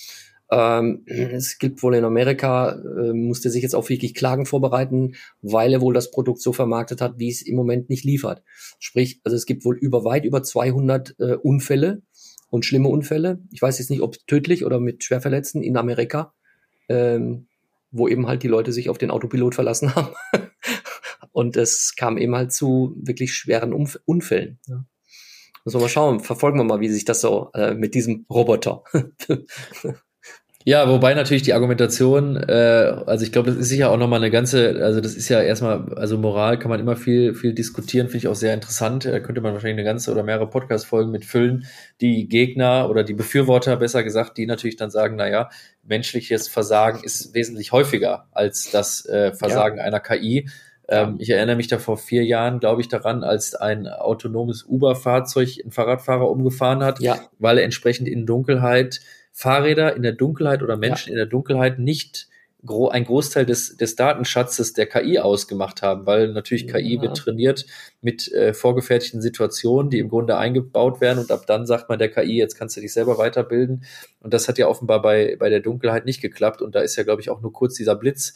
[0.51, 5.73] Ähm, es gibt wohl in Amerika, äh, musste sich jetzt auch wirklich Klagen vorbereiten, weil
[5.73, 8.43] er wohl das Produkt so vermarktet hat, wie es im Moment nicht liefert.
[8.79, 12.03] Sprich, also es gibt wohl über weit über 200 äh, Unfälle
[12.51, 13.41] und schlimme Unfälle.
[13.51, 16.35] Ich weiß jetzt nicht, ob tödlich oder mit Schwerverletzten in Amerika
[16.89, 17.47] ähm,
[17.91, 20.15] wo eben halt die Leute sich auf den Autopilot verlassen haben.
[21.33, 24.59] und es kam eben halt zu wirklich schweren Umf Unfällen.
[24.67, 24.85] Ja.
[25.65, 28.85] Müssen wir mal schauen, verfolgen wir mal, wie sich das so äh, mit diesem Roboter
[30.67, 34.31] Ja, wobei natürlich die Argumentation, äh, also ich glaube, das ist sicher auch nochmal eine
[34.31, 38.19] ganze, also das ist ja erstmal, also Moral kann man immer viel, viel diskutieren, finde
[38.19, 39.05] ich auch sehr interessant.
[39.05, 41.67] Da könnte man wahrscheinlich eine ganze oder mehrere Podcast-Folgen mit füllen.
[42.01, 45.51] Die Gegner oder die Befürworter, besser gesagt, die natürlich dann sagen, na ja,
[45.83, 49.85] menschliches Versagen ist wesentlich häufiger als das äh, Versagen ja.
[49.85, 50.49] einer KI.
[50.89, 55.59] Ähm, ich erinnere mich da vor vier Jahren, glaube ich, daran, als ein autonomes Uber-Fahrzeug
[55.63, 57.19] einen Fahrradfahrer umgefahren hat, ja.
[57.39, 59.01] weil er entsprechend in Dunkelheit
[59.37, 61.15] Fahrräder in der Dunkelheit oder Menschen ja.
[61.15, 62.29] in der Dunkelheit nicht
[62.65, 67.03] gro ein Großteil des, des Datenschatzes der KI ausgemacht haben, weil natürlich KI ja.
[67.03, 67.67] wird trainiert
[68.01, 72.11] mit äh, vorgefertigten Situationen, die im Grunde eingebaut werden und ab dann sagt man der
[72.11, 73.85] KI, jetzt kannst du dich selber weiterbilden.
[74.21, 77.03] Und das hat ja offenbar bei, bei der Dunkelheit nicht geklappt und da ist ja,
[77.03, 78.35] glaube ich, auch nur kurz dieser Blitz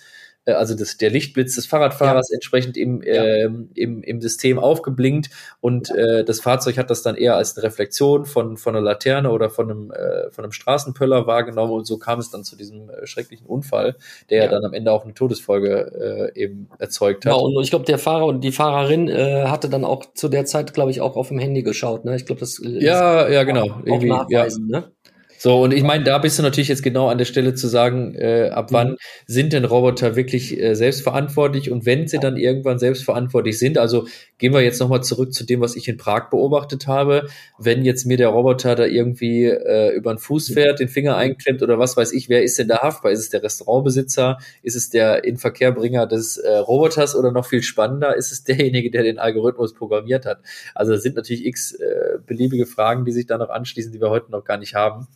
[0.49, 2.35] äh, also das, der Lichtblitz des Fahrradfahrers ja.
[2.35, 3.23] entsprechend im, ja.
[3.23, 5.31] äh, im, im System aufgeblinkt
[5.61, 9.31] und äh, das Fahrzeug hat das dann eher als eine Reflexion von, von einer Laterne
[9.31, 12.91] oder von einem, äh, von einem Straßenpöller wahrgenommen und so kam es dann zu diesem
[12.91, 13.97] äh, schrecklichen Unfall,
[14.31, 14.51] der ja.
[14.51, 17.33] dann am Ende auch eine Todesfolge äh, eben erzeugt hat.
[17.33, 20.47] Ja, und ich glaube, der Fahrer und die Fahrerin äh, hatte dann auch zu der
[20.47, 22.05] Zeit, glaube ich, auch auf dem Handy geschaut.
[22.05, 22.17] Ne?
[22.17, 23.65] Ich glaube, das ja, ja, genau.
[23.65, 24.81] Auch, auch nachweisen, ja.
[24.81, 24.93] ne?
[25.39, 28.17] So, und ich meine, da bist du natürlich jetzt genau an der Stelle zu sagen,
[28.17, 28.97] äh, ab wann
[29.27, 34.53] sind denn Roboter wirklich äh, selbstverantwortlich und wenn sie dann irgendwann selbstverantwortlich sind, also gehen
[34.53, 38.17] wir jetzt nochmal zurück zu dem, was ich in Prag beobachtet habe, wenn jetzt mir
[38.17, 42.13] der Roboter da irgendwie äh, über den Fuß fährt, den Finger einklemmt oder was weiß
[42.15, 43.13] ich, wer ist denn da haftbar?
[43.13, 44.39] Ist es der Restaurantbesitzer?
[44.65, 49.05] Ist es der Inverkehrbringer des äh, Roboters oder noch viel spannender, ist es derjenige, der
[49.05, 50.41] den Algorithmus programmiert hat?
[50.75, 54.11] Also es sind natürlich x äh, beliebige Fragen, die sich da noch anschließen, die wir
[54.11, 55.07] heute noch gar nicht haben.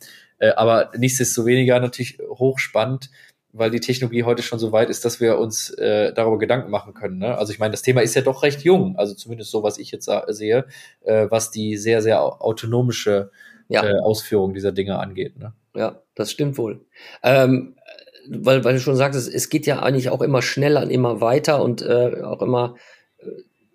[0.43, 3.11] Äh, aber nichtsdestoweniger natürlich hochspannend,
[3.53, 6.95] weil die Technologie heute schon so weit ist, dass wir uns äh, darüber Gedanken machen
[6.95, 7.19] können.
[7.19, 7.39] Ne?
[7.39, 9.93] Also ich meine, das Thema ist ja doch recht jung, also zumindest so, was ich
[9.93, 10.67] jetzt sehe,
[11.03, 13.31] äh, was die sehr, sehr autonomische
[13.69, 13.85] ja.
[13.85, 15.39] äh, Ausführung dieser Dinge angeht.
[15.39, 15.53] Ne?
[15.77, 16.85] Ja, das stimmt wohl.
[17.23, 17.77] Ähm,
[18.29, 21.63] weil, weil du schon sagst, es, geht ja eigentlich auch immer schneller und immer weiter
[21.63, 22.75] und äh, auch immer,
[23.19, 23.27] äh,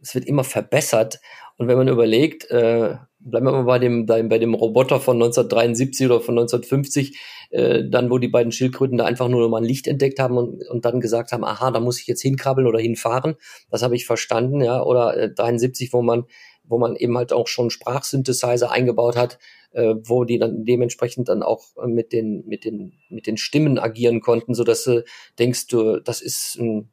[0.02, 1.22] es wird immer verbessert.
[1.56, 2.96] Und wenn man überlegt, äh,
[3.30, 7.20] bleiben wir mal bei dem, bei, dem Roboter von 1973 oder von 1950,
[7.52, 10.68] äh, dann wo die beiden Schildkröten da einfach nur mal ein Licht entdeckt haben und,
[10.70, 13.36] und dann gesagt haben, aha, da muss ich jetzt hinkrabbeln oder hinfahren.
[13.70, 14.82] Das habe ich verstanden, ja.
[14.82, 16.26] Oder äh, 73, wo man,
[16.64, 19.40] wo man eben halt auch schon Sprachsynthesizer eingebaut hat,
[19.72, 24.22] äh, wo die dann dementsprechend dann auch mit den, mit den, mit den Stimmen agieren
[24.22, 25.04] konnten, so dass du
[25.40, 26.92] denkst, du, das ist ein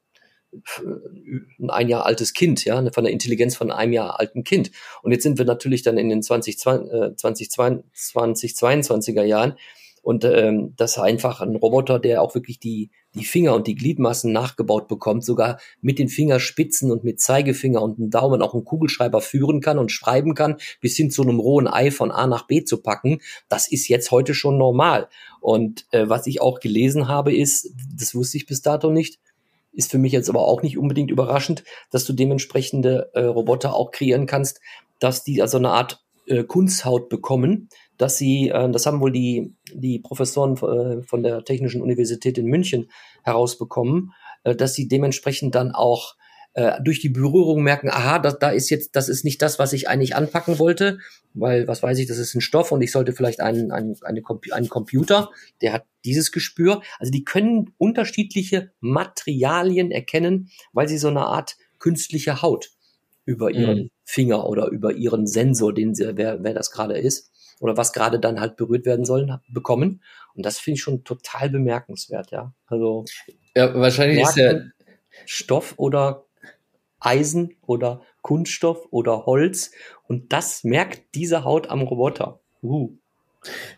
[1.68, 4.70] ein Jahr altes Kind, ja, von der Intelligenz von einem Jahr alten Kind.
[5.02, 9.56] Und jetzt sind wir natürlich dann in den 20, 20, 20 22er Jahren
[10.04, 13.74] und ähm, das ist einfach ein Roboter, der auch wirklich die, die Finger und die
[13.74, 18.66] Gliedmassen nachgebaut bekommt, sogar mit den Fingerspitzen und mit Zeigefinger und einem Daumen auch einen
[18.66, 22.46] Kugelschreiber führen kann und schreiben kann, bis hin zu einem rohen Ei von A nach
[22.46, 23.20] B zu packen.
[23.48, 25.08] Das ist jetzt heute schon normal.
[25.40, 29.18] Und äh, was ich auch gelesen habe, ist, das wusste ich bis dato nicht,
[29.74, 33.90] ist für mich jetzt aber auch nicht unbedingt überraschend, dass du dementsprechende äh, Roboter auch
[33.90, 34.60] kreieren kannst,
[35.00, 39.54] dass die also eine Art äh, Kunsthaut bekommen, dass sie, äh, das haben wohl die,
[39.72, 42.90] die Professoren äh, von der Technischen Universität in München
[43.22, 44.12] herausbekommen,
[44.44, 46.14] äh, dass sie dementsprechend dann auch
[46.54, 49.72] äh, durch die Berührung merken, aha, das, da ist jetzt, das ist nicht das, was
[49.72, 50.98] ich eigentlich anpacken wollte,
[51.34, 54.22] weil, was weiß ich, das ist ein Stoff und ich sollte vielleicht einen, einen, eine,
[54.52, 56.80] einen Computer, der hat dieses Gespür.
[56.98, 62.70] Also die können unterschiedliche Materialien erkennen, weil sie so eine Art künstliche Haut
[63.24, 63.90] über ihren mhm.
[64.04, 68.20] Finger oder über ihren Sensor, den sie, wer, wer das gerade ist, oder was gerade
[68.20, 70.02] dann halt berührt werden sollen, bekommen.
[70.34, 72.52] Und das finde ich schon total bemerkenswert, ja.
[72.66, 73.04] Also
[73.56, 74.70] ja, wahrscheinlich ist der
[75.26, 76.26] Stoff oder
[77.04, 79.70] Eisen oder Kunststoff oder Holz.
[80.06, 82.40] Und das merkt diese Haut am Roboter.
[82.62, 82.90] Uh.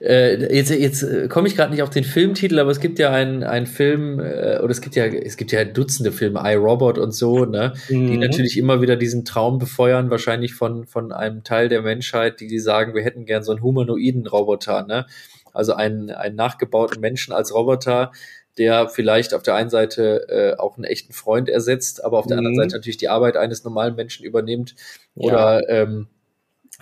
[0.01, 3.11] Äh, jetzt jetzt äh, komme ich gerade nicht auf den Filmtitel, aber es gibt ja
[3.11, 7.13] einen, einen Film, äh, oder es gibt ja, es gibt ja Dutzende Filme, iRobot und
[7.13, 8.07] so, ne, mhm.
[8.07, 12.47] die natürlich immer wieder diesen Traum befeuern, wahrscheinlich von, von einem Teil der Menschheit, die,
[12.47, 15.07] die sagen, wir hätten gern so einen humanoiden Roboter, ne?
[15.53, 18.13] Also einen, einen nachgebauten Menschen als Roboter,
[18.59, 22.37] der vielleicht auf der einen Seite äh, auch einen echten Freund ersetzt, aber auf der
[22.37, 22.47] mhm.
[22.47, 24.75] anderen Seite natürlich die Arbeit eines normalen Menschen übernimmt
[25.15, 25.83] oder ja.
[25.83, 26.09] ähm,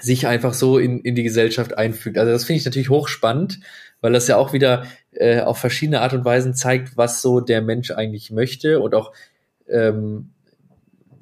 [0.00, 2.18] sich einfach so in, in die Gesellschaft einfügt.
[2.18, 3.60] Also das finde ich natürlich hochspannend,
[4.00, 7.62] weil das ja auch wieder äh, auf verschiedene Art und Weisen zeigt, was so der
[7.62, 9.12] Mensch eigentlich möchte und auch
[9.68, 10.33] ähm,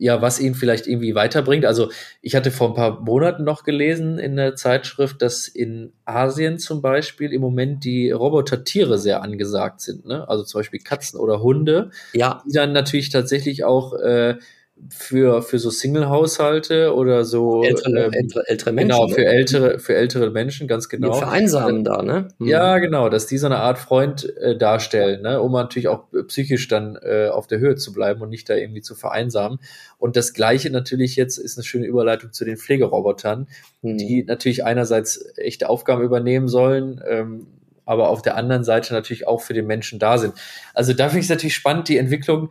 [0.03, 1.65] ja, was ihn vielleicht irgendwie weiterbringt.
[1.65, 6.59] Also ich hatte vor ein paar Monaten noch gelesen in der Zeitschrift, dass in Asien
[6.59, 10.05] zum Beispiel im Moment die Robotertiere sehr angesagt sind.
[10.05, 10.29] Ne?
[10.29, 12.43] Also zum Beispiel Katzen oder Hunde, ja.
[12.45, 14.39] die dann natürlich tatsächlich auch äh,
[14.89, 18.89] für, für so Single-Haushalte oder so ältere, ähm, ältere, ältere Menschen.
[18.89, 21.13] Genau, für ältere, für ältere Menschen, ganz genau.
[21.13, 22.29] Die vereinsamen da, ne?
[22.39, 22.47] Hm.
[22.47, 25.41] Ja, genau, dass die so eine Art Freund äh, darstellen, ne?
[25.41, 28.83] um natürlich auch psychisch dann äh, auf der Höhe zu bleiben und nicht da irgendwie
[28.83, 29.59] zu vereinsamen.
[29.99, 33.49] Und das Gleiche natürlich jetzt ist eine schöne Überleitung zu den Pflegerobotern,
[33.83, 33.99] hm.
[33.99, 37.47] die natürlich einerseits echte Aufgaben übernehmen sollen, ähm,
[37.85, 40.35] aber auf der anderen Seite natürlich auch für den Menschen da sind.
[40.75, 42.51] Also da finde ich es natürlich spannend, die Entwicklung,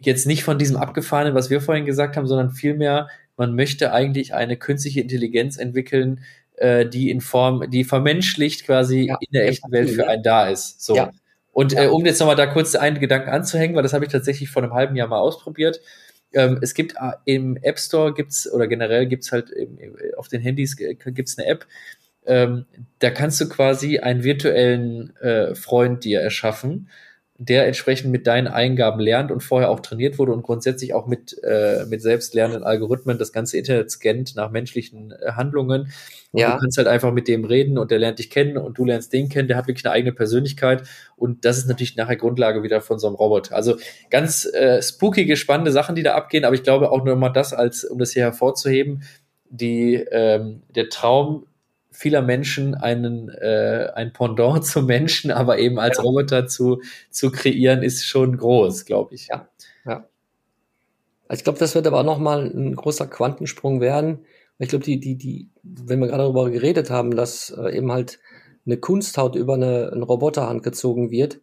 [0.00, 4.34] jetzt nicht von diesem abgefahrenen, was wir vorhin gesagt haben, sondern vielmehr, man möchte eigentlich
[4.34, 6.20] eine künstliche Intelligenz entwickeln,
[6.56, 10.48] äh, die in Form, die vermenschlicht quasi ja, in der echten Welt für einen da
[10.48, 10.82] ist.
[10.84, 10.96] So.
[10.96, 11.10] Ja.
[11.52, 14.50] Und äh, um jetzt nochmal da kurz einen Gedanken anzuhängen, weil das habe ich tatsächlich
[14.50, 15.80] vor einem halben Jahr mal ausprobiert.
[16.32, 19.78] Ähm, es gibt äh, im App Store gibt's oder generell gibt's halt im,
[20.16, 21.66] auf den Handys gibt's eine App,
[22.26, 22.66] ähm,
[22.98, 26.88] da kannst du quasi einen virtuellen äh, Freund dir erschaffen
[27.42, 31.42] der entsprechend mit deinen Eingaben lernt und vorher auch trainiert wurde und grundsätzlich auch mit,
[31.42, 35.90] äh, mit selbstlernenden Algorithmen das ganze Internet scannt nach menschlichen äh, Handlungen.
[36.32, 36.52] Und ja.
[36.52, 39.14] du kannst halt einfach mit dem reden und der lernt dich kennen und du lernst
[39.14, 40.82] den kennen, der hat wirklich eine eigene Persönlichkeit
[41.16, 43.56] und das ist natürlich nachher Grundlage wieder von so einem Roboter.
[43.56, 43.76] Also
[44.10, 47.54] ganz äh, spookige, spannende Sachen, die da abgehen, aber ich glaube auch nur mal das
[47.54, 49.02] als, um das hier hervorzuheben,
[49.48, 51.46] die, ähm, der Traum
[51.90, 56.04] vieler Menschen einen äh, ein Pendant zum Menschen, aber eben als ja.
[56.04, 59.28] Roboter zu, zu kreieren, ist schon groß, glaube ich.
[59.28, 59.48] Ja,
[59.84, 60.04] ja.
[61.30, 64.24] Ich glaube, das wird aber auch nochmal ein großer Quantensprung werden.
[64.58, 68.18] Ich glaube, die, die, die, wenn wir gerade darüber geredet haben, dass äh, eben halt
[68.66, 71.40] eine Kunsthaut über eine, eine Roboterhand gezogen wird,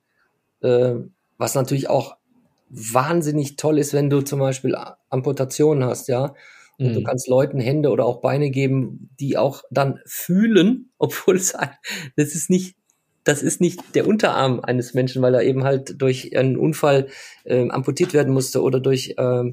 [0.62, 0.96] äh,
[1.38, 2.18] was natürlich auch
[2.70, 4.76] wahnsinnig toll ist, wenn du zum Beispiel
[5.10, 6.34] Amputationen hast, ja.
[6.80, 6.94] Und mhm.
[6.94, 11.54] du kannst Leuten Hände oder auch Beine geben, die auch dann fühlen, obwohl es
[12.16, 12.76] das ist nicht
[13.24, 17.08] das ist nicht der Unterarm eines Menschen, weil er eben halt durch einen Unfall
[17.44, 19.44] äh, amputiert werden musste oder durch äh,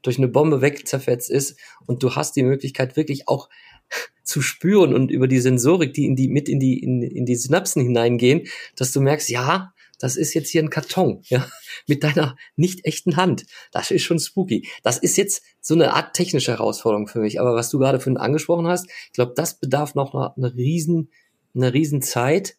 [0.00, 3.50] durch eine Bombe wegzerfetzt ist und du hast die Möglichkeit wirklich auch
[4.24, 7.36] zu spüren und über die Sensorik, die in die mit in die in, in die
[7.36, 8.46] Synapsen hineingehen,
[8.76, 9.71] dass du merkst, ja,
[10.02, 11.46] das ist jetzt hier ein Karton, ja,
[11.86, 13.46] mit deiner nicht echten Hand.
[13.70, 14.68] Das ist schon spooky.
[14.82, 17.40] Das ist jetzt so eine Art technische Herausforderung für mich.
[17.40, 21.10] Aber was du gerade vorhin angesprochen hast, ich glaube, das bedarf noch einer, einer riesen,
[21.54, 22.56] einer riesen Zeit.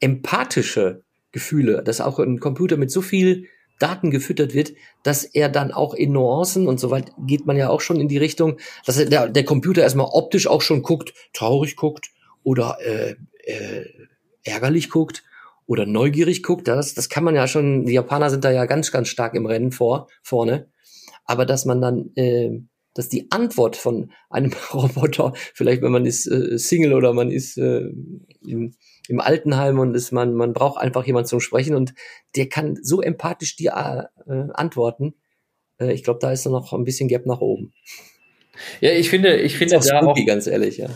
[0.00, 3.46] Empathische Gefühle, dass auch ein Computer mit so viel
[3.78, 4.72] Daten gefüttert wird,
[5.04, 8.08] dass er dann auch in Nuancen und so weit geht man ja auch schon in
[8.08, 12.10] die Richtung, dass der, der Computer erstmal optisch auch schon guckt, traurig guckt
[12.42, 13.14] oder äh,
[13.44, 13.86] äh,
[14.42, 15.22] ärgerlich guckt
[15.66, 18.92] oder neugierig guckt, das, das kann man ja schon, die Japaner sind da ja ganz,
[18.92, 20.68] ganz stark im Rennen vor, vorne.
[21.24, 22.50] Aber dass man dann, äh,
[22.94, 27.56] dass die Antwort von einem Roboter, vielleicht wenn man ist äh, Single oder man ist
[27.58, 27.90] äh,
[28.40, 28.74] im,
[29.08, 31.94] im Altenheim und ist man, man braucht einfach jemanden zum Sprechen und
[32.36, 35.14] der kann so empathisch dir äh, antworten.
[35.78, 37.72] Äh, ich glaube, da ist noch ein bisschen Gap nach oben.
[38.80, 40.88] Ja, ich finde, ich finde auch da spooky, auch ganz ehrlich, ja.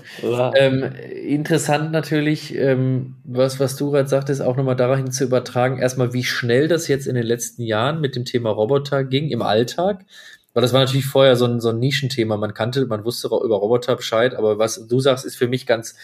[0.56, 0.92] Ähm,
[1.26, 5.78] interessant natürlich, ähm, was was du gerade sagtest, auch nochmal dahin zu übertragen.
[5.78, 9.42] Erstmal, wie schnell das jetzt in den letzten Jahren mit dem Thema Roboter ging im
[9.42, 10.04] Alltag.
[10.56, 12.38] Weil das war natürlich vorher so ein, so ein Nischenthema.
[12.38, 15.96] Man kannte, man wusste über Roboter Bescheid, aber was du sagst, ist für mich ganz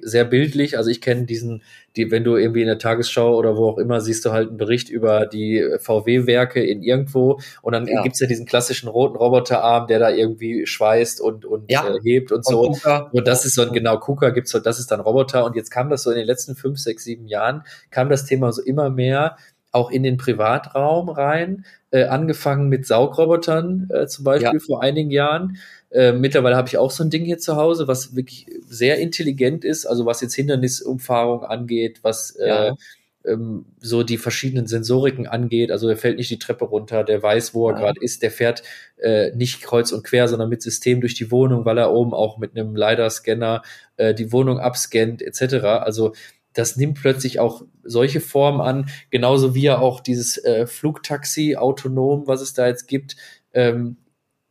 [0.00, 0.78] sehr bildlich.
[0.78, 1.64] Also ich kenne diesen,
[1.96, 4.58] die, wenn du irgendwie in der Tagesschau oder wo auch immer siehst du halt einen
[4.58, 8.00] Bericht über die VW-Werke in irgendwo und dann ja.
[8.04, 11.88] gibt's ja diesen klassischen roten Roboterarm, der da irgendwie schweißt und, und ja.
[11.88, 12.62] äh, hebt und, und so.
[12.62, 13.10] Kuka.
[13.12, 15.44] Und das ist so ein, genau, KUKA gibt's so, das ist dann Roboter.
[15.44, 18.52] Und jetzt kam das so in den letzten fünf, sechs, sieben Jahren, kam das Thema
[18.52, 19.36] so immer mehr
[19.72, 24.64] auch in den Privatraum rein, äh, angefangen mit Saugrobotern äh, zum Beispiel ja.
[24.64, 25.58] vor einigen Jahren.
[25.90, 29.64] Äh, mittlerweile habe ich auch so ein Ding hier zu Hause, was wirklich sehr intelligent
[29.64, 32.76] ist, also was jetzt Hindernisumfahrung angeht, was äh, ja.
[33.24, 35.70] ähm, so die verschiedenen Sensoriken angeht.
[35.70, 37.80] Also er fällt nicht die Treppe runter, der weiß, wo er ja.
[37.80, 38.64] gerade ist, der fährt
[38.98, 42.36] äh, nicht kreuz und quer, sondern mit System durch die Wohnung, weil er oben auch
[42.38, 43.62] mit einem LiDAR-Scanner
[43.96, 45.64] äh, die Wohnung abscannt, etc.
[45.64, 46.14] Also
[46.56, 52.26] das nimmt plötzlich auch solche Formen an, genauso wie ja auch dieses äh, Flugtaxi autonom,
[52.26, 53.16] was es da jetzt gibt,
[53.52, 53.96] ähm,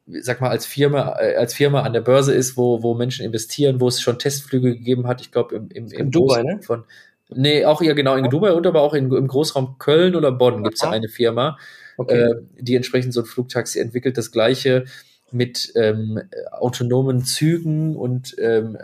[0.07, 3.81] sag mal, als Firma, äh, als Firma an der Börse ist, wo, wo Menschen investieren,
[3.81, 6.61] wo es schon Testflüge gegeben hat, ich glaube im, im, im in Dubai, ne?
[6.61, 6.83] von
[7.29, 10.63] Nee, auch ja genau in Dubai und aber auch in, im Großraum Köln oder Bonn
[10.63, 11.57] gibt es ja eine Firma,
[11.97, 12.21] okay.
[12.21, 14.17] äh, die entsprechend so ein Flugtaxi entwickelt.
[14.17, 14.85] Das gleiche
[15.31, 18.77] mit ähm, autonomen Zügen und ähm,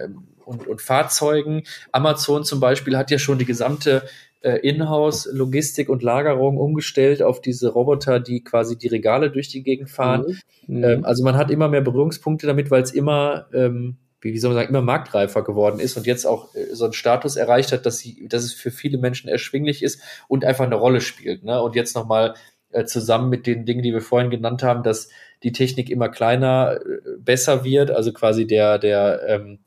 [0.46, 1.64] und, und Fahrzeugen.
[1.92, 4.04] Amazon zum Beispiel hat ja schon die gesamte
[4.42, 9.90] äh, Inhouse-Logistik und Lagerung umgestellt auf diese Roboter, die quasi die Regale durch die Gegend
[9.90, 10.40] fahren.
[10.68, 10.84] Mhm.
[10.84, 14.50] Ähm, also man hat immer mehr Berührungspunkte damit, weil es immer, ähm, wie, wie soll
[14.50, 17.86] man sagen, immer marktreifer geworden ist und jetzt auch äh, so einen Status erreicht hat,
[17.86, 21.44] dass, sie, dass es für viele Menschen erschwinglich ist und einfach eine Rolle spielt.
[21.44, 21.62] Ne?
[21.62, 22.34] Und jetzt nochmal
[22.72, 25.10] äh, zusammen mit den Dingen, die wir vorhin genannt haben, dass
[25.44, 29.60] die Technik immer kleiner, äh, besser wird, also quasi der, der ähm,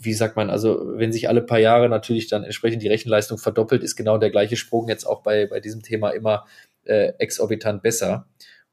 [0.00, 3.82] wie sagt man, also wenn sich alle paar Jahre natürlich dann entsprechend die Rechenleistung verdoppelt,
[3.82, 6.46] ist genau der gleiche Sprung jetzt auch bei, bei diesem Thema immer
[6.84, 8.26] äh, exorbitant besser.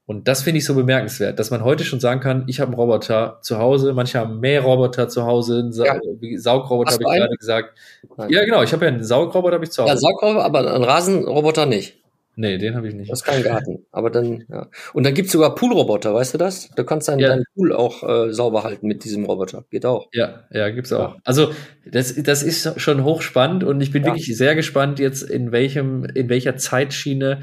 [0.05, 2.79] Und das finde ich so bemerkenswert, dass man heute schon sagen kann, ich habe einen
[2.79, 5.99] Roboter zu Hause, manche haben mehr Roboter zu Hause, einen Sa ja.
[6.37, 7.77] Saugroboter habe ich gerade gesagt.
[8.17, 8.31] Nein.
[8.31, 9.93] Ja, genau, ich habe ja einen Saugroboter habe ich zu Hause.
[9.93, 12.01] Ja, Saugroboter, aber einen Rasenroboter nicht.
[12.39, 13.11] Nee, den habe ich nicht.
[13.11, 13.85] Das ist kein Garten.
[13.91, 14.69] Aber dann, ja.
[14.93, 16.69] Und dann gibt's sogar Poolroboter, weißt du das?
[16.69, 17.27] Du kannst deinen, ja.
[17.27, 19.65] deinen Pool auch äh, sauber halten mit diesem Roboter.
[19.69, 20.07] Geht auch.
[20.13, 21.17] Ja, ja, gibt's auch.
[21.25, 21.51] Also
[21.85, 24.07] das, das ist schon hochspannend und ich bin ja.
[24.07, 27.41] wirklich sehr gespannt jetzt, in welchem, in welcher Zeitschiene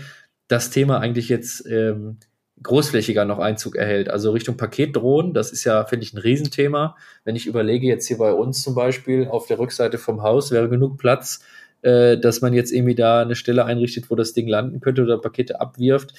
[0.48, 2.16] das Thema eigentlich jetzt ähm,
[2.62, 4.08] großflächiger noch Einzug erhält.
[4.08, 6.96] Also Richtung Paketdrohnen, das ist ja, finde ich, ein Riesenthema.
[7.22, 10.70] Wenn ich überlege, jetzt hier bei uns zum Beispiel auf der Rückseite vom Haus wäre
[10.70, 11.40] genug Platz,
[11.86, 15.18] äh, dass man jetzt irgendwie da eine Stelle einrichtet, wo das Ding landen könnte oder
[15.18, 16.14] Pakete abwirft.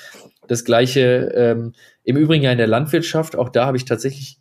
[0.48, 1.74] Das gleiche ähm,
[2.06, 3.36] im Übrigen ja in der Landwirtschaft.
[3.36, 4.40] Auch da habe ich tatsächlich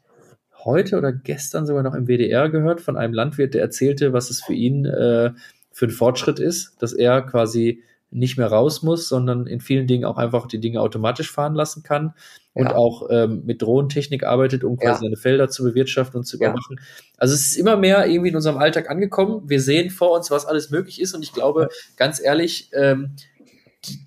[0.64, 4.40] heute oder gestern sogar noch im WDR gehört von einem Landwirt, der erzählte, was es
[4.40, 5.32] für ihn äh,
[5.72, 7.82] für ein Fortschritt ist, dass er quasi
[8.16, 11.82] nicht mehr raus muss, sondern in vielen Dingen auch einfach die Dinge automatisch fahren lassen
[11.82, 12.14] kann
[12.54, 12.74] und ja.
[12.74, 15.08] auch ähm, mit Drohnentechnik arbeitet, um quasi ja.
[15.08, 16.78] seine Felder zu bewirtschaften und zu überwachen.
[16.78, 16.84] Ja.
[17.18, 19.42] Also es ist immer mehr irgendwie in unserem Alltag angekommen.
[19.46, 23.16] Wir sehen vor uns, was alles möglich ist und ich glaube, ganz ehrlich, ähm,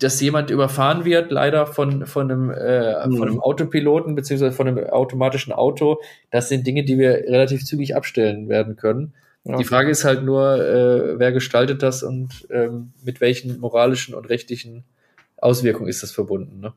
[0.00, 3.16] dass jemand überfahren wird, leider von, von, einem, äh, mhm.
[3.16, 6.00] von einem Autopiloten beziehungsweise von einem automatischen Auto,
[6.30, 9.14] das sind Dinge, die wir relativ zügig abstellen werden können.
[9.44, 9.56] Ja.
[9.56, 14.28] Die Frage ist halt nur, äh, wer gestaltet das und ähm, mit welchen moralischen und
[14.28, 14.84] rechtlichen
[15.38, 16.60] Auswirkungen ist das verbunden.
[16.60, 16.74] Ne?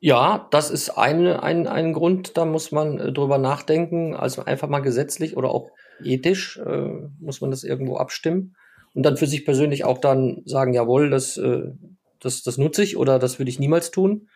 [0.00, 4.14] Ja, das ist eine, ein, ein Grund, da muss man äh, drüber nachdenken.
[4.14, 5.70] Also einfach mal gesetzlich oder auch
[6.02, 8.56] ethisch äh, muss man das irgendwo abstimmen
[8.94, 11.64] und dann für sich persönlich auch dann sagen, jawohl, das, äh,
[12.20, 14.28] das, das nutze ich oder das würde ich niemals tun.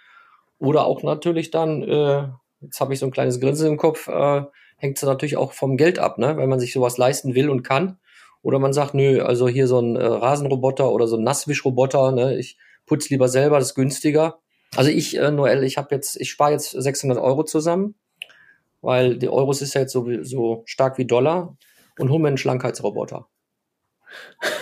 [0.58, 2.28] Oder auch natürlich dann, äh,
[2.60, 4.42] jetzt habe ich so ein kleines Grinsen im Kopf, äh,
[4.80, 6.36] hängt es natürlich auch vom Geld ab, ne?
[6.36, 7.98] wenn man sich sowas leisten will und kann.
[8.42, 12.38] Oder man sagt, nö, also hier so ein äh, Rasenroboter oder so ein Nasswischroboter, ne?
[12.38, 14.40] ich putze lieber selber, das ist günstiger.
[14.74, 17.96] Also ich, äh, Noel, ich habe jetzt, ich spare jetzt 600 Euro zusammen,
[18.80, 21.58] weil die Euros ist ja jetzt so, so stark wie Dollar
[21.98, 23.28] und hole mir einen Schlankheitsroboter.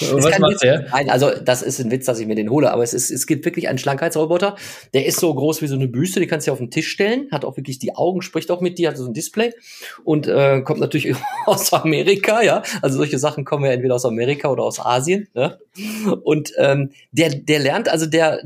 [0.00, 0.86] Was macht der?
[0.90, 3.26] Nein, also das ist ein Witz, dass ich mir den hole, aber es ist, es
[3.26, 4.56] gibt wirklich einen Schlankheitsroboter,
[4.94, 7.28] der ist so groß wie so eine Büste, die kannst du auf den Tisch stellen,
[7.30, 9.52] hat auch wirklich die Augen, spricht auch mit dir, hat so ein Display
[10.04, 11.14] und äh, kommt natürlich
[11.46, 12.62] aus Amerika, ja.
[12.80, 15.58] Also solche Sachen kommen ja entweder aus Amerika oder aus Asien, ne?
[16.22, 18.40] Und ähm, der, der lernt, also der,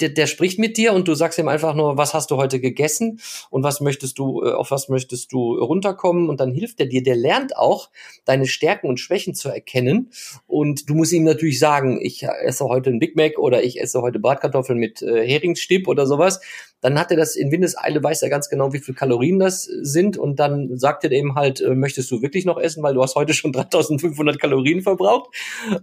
[0.00, 2.60] der, der spricht mit dir und du sagst ihm einfach nur, was hast du heute
[2.60, 3.20] gegessen
[3.50, 7.02] und was möchtest du, äh, auf was möchtest du runterkommen und dann hilft er dir.
[7.02, 7.90] Der lernt auch,
[8.24, 10.10] deine Stärken und Schwächen zu erkennen
[10.46, 14.02] und du musst ihm natürlich sagen, ich esse heute ein Big Mac oder ich esse
[14.02, 16.40] heute Bratkartoffeln mit äh, Heringsstipp oder sowas.
[16.80, 20.16] Dann hat er das in Windeseile, weiß er ganz genau, wie viel Kalorien das sind
[20.16, 23.16] und dann sagt er eben halt, äh, möchtest du wirklich noch essen, weil du hast
[23.16, 25.34] heute schon 3500 Kalorien verbraucht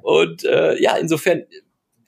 [0.01, 1.43] und äh, ja, insofern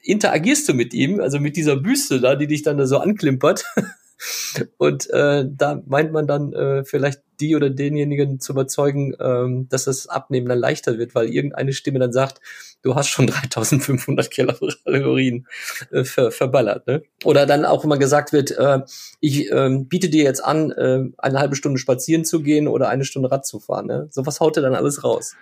[0.01, 3.65] interagierst du mit ihm, also mit dieser Büste da, die dich dann da so anklimpert.
[4.77, 9.85] Und äh, da meint man dann äh, vielleicht die oder denjenigen zu überzeugen, ähm, dass
[9.85, 12.41] das Abnehmen dann leichter wird, weil irgendeine Stimme dann sagt,
[12.81, 15.47] du hast schon 3500 Kalorien
[15.91, 16.87] äh, ver verballert.
[16.87, 17.03] Ne?
[17.23, 18.79] Oder dann auch immer gesagt wird, äh,
[19.19, 23.05] ich äh, biete dir jetzt an, äh, eine halbe Stunde spazieren zu gehen oder eine
[23.05, 23.87] Stunde Rad zu fahren.
[23.87, 24.07] Ne?
[24.11, 25.35] So was haut er dann alles raus.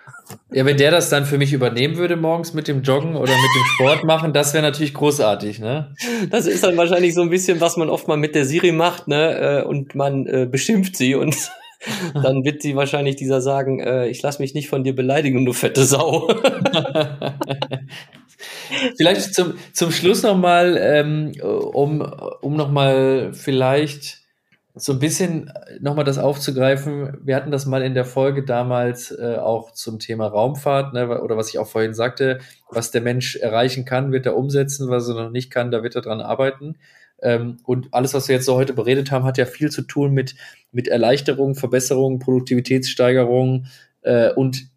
[0.52, 3.50] Ja, wenn der das dann für mich übernehmen würde morgens mit dem Joggen oder mit
[3.56, 5.60] dem Sport machen, das wäre natürlich großartig.
[5.60, 5.94] Ne?
[6.30, 9.08] Das ist dann wahrscheinlich so ein bisschen, was man oft mal mit der Siri macht
[9.08, 9.60] ne?
[9.60, 11.36] äh, und man äh, beschimpft sie und
[12.14, 15.52] dann wird sie wahrscheinlich dieser sagen, äh, ich lass mich nicht von dir beleidigen, du
[15.52, 16.28] fette Sau.
[18.96, 22.00] vielleicht zum, zum Schluss nochmal, ähm, um,
[22.40, 24.18] um nochmal vielleicht
[24.80, 27.18] so ein bisschen nochmal das aufzugreifen.
[27.22, 31.36] Wir hatten das mal in der Folge damals äh, auch zum Thema Raumfahrt, ne, oder
[31.36, 32.38] was ich auch vorhin sagte,
[32.70, 35.96] was der Mensch erreichen kann, wird er umsetzen, was er noch nicht kann, da wird
[35.96, 36.76] er dran arbeiten.
[37.22, 40.12] Ähm, und alles, was wir jetzt so heute beredet haben, hat ja viel zu tun
[40.12, 40.34] mit,
[40.72, 43.66] mit Erleichterung, Verbesserung, Produktivitätssteigerung
[44.02, 44.68] äh, und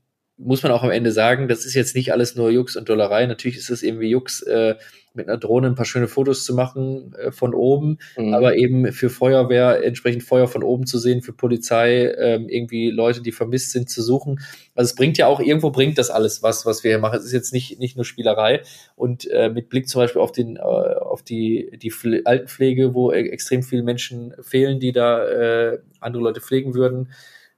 [0.43, 3.25] muss man auch am Ende sagen, das ist jetzt nicht alles nur Jux und Dollerei.
[3.25, 4.75] Natürlich ist es irgendwie Jux, äh,
[5.13, 8.33] mit einer Drohne ein paar schöne Fotos zu machen äh, von oben, mhm.
[8.33, 13.21] aber eben für Feuerwehr entsprechend Feuer von oben zu sehen, für Polizei ähm, irgendwie Leute,
[13.21, 14.39] die vermisst sind, zu suchen.
[14.73, 17.19] Also es bringt ja auch, irgendwo bringt das alles was, was wir hier machen.
[17.19, 18.61] Es ist jetzt nicht, nicht nur Spielerei.
[18.95, 23.11] Und äh, mit Blick zum Beispiel auf, den, äh, auf die, die Pfle Altenpflege, wo
[23.11, 27.11] e extrem viele Menschen fehlen, die da äh, andere Leute pflegen würden.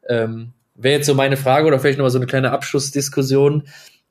[0.09, 3.63] Ähm, Wäre jetzt so meine Frage oder vielleicht nochmal so eine kleine Abschlussdiskussion.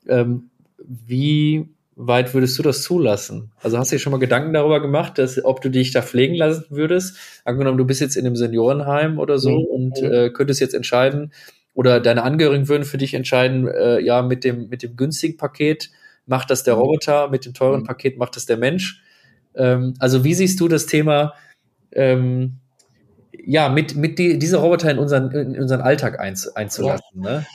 [0.07, 3.51] Ähm, wie weit würdest du das zulassen?
[3.61, 6.35] Also hast du dir schon mal Gedanken darüber gemacht, dass, ob du dich da pflegen
[6.35, 7.17] lassen würdest?
[7.45, 9.65] Angenommen, du bist jetzt in einem Seniorenheim oder so mhm.
[9.65, 11.31] und äh, könntest jetzt entscheiden,
[11.73, 15.89] oder deine Angehörigen würden für dich entscheiden, äh, ja, mit dem, mit dem günstigen Paket
[16.25, 16.81] macht das der mhm.
[16.81, 17.85] Roboter, mit dem teuren mhm.
[17.85, 19.01] Paket macht das der Mensch.
[19.55, 21.33] Ähm, also wie siehst du das Thema,
[21.91, 22.59] ähm,
[23.45, 27.21] ja, mit, mit die, diese Roboter in unseren, in unseren Alltag einz, einzulassen?
[27.21, 27.45] Ne?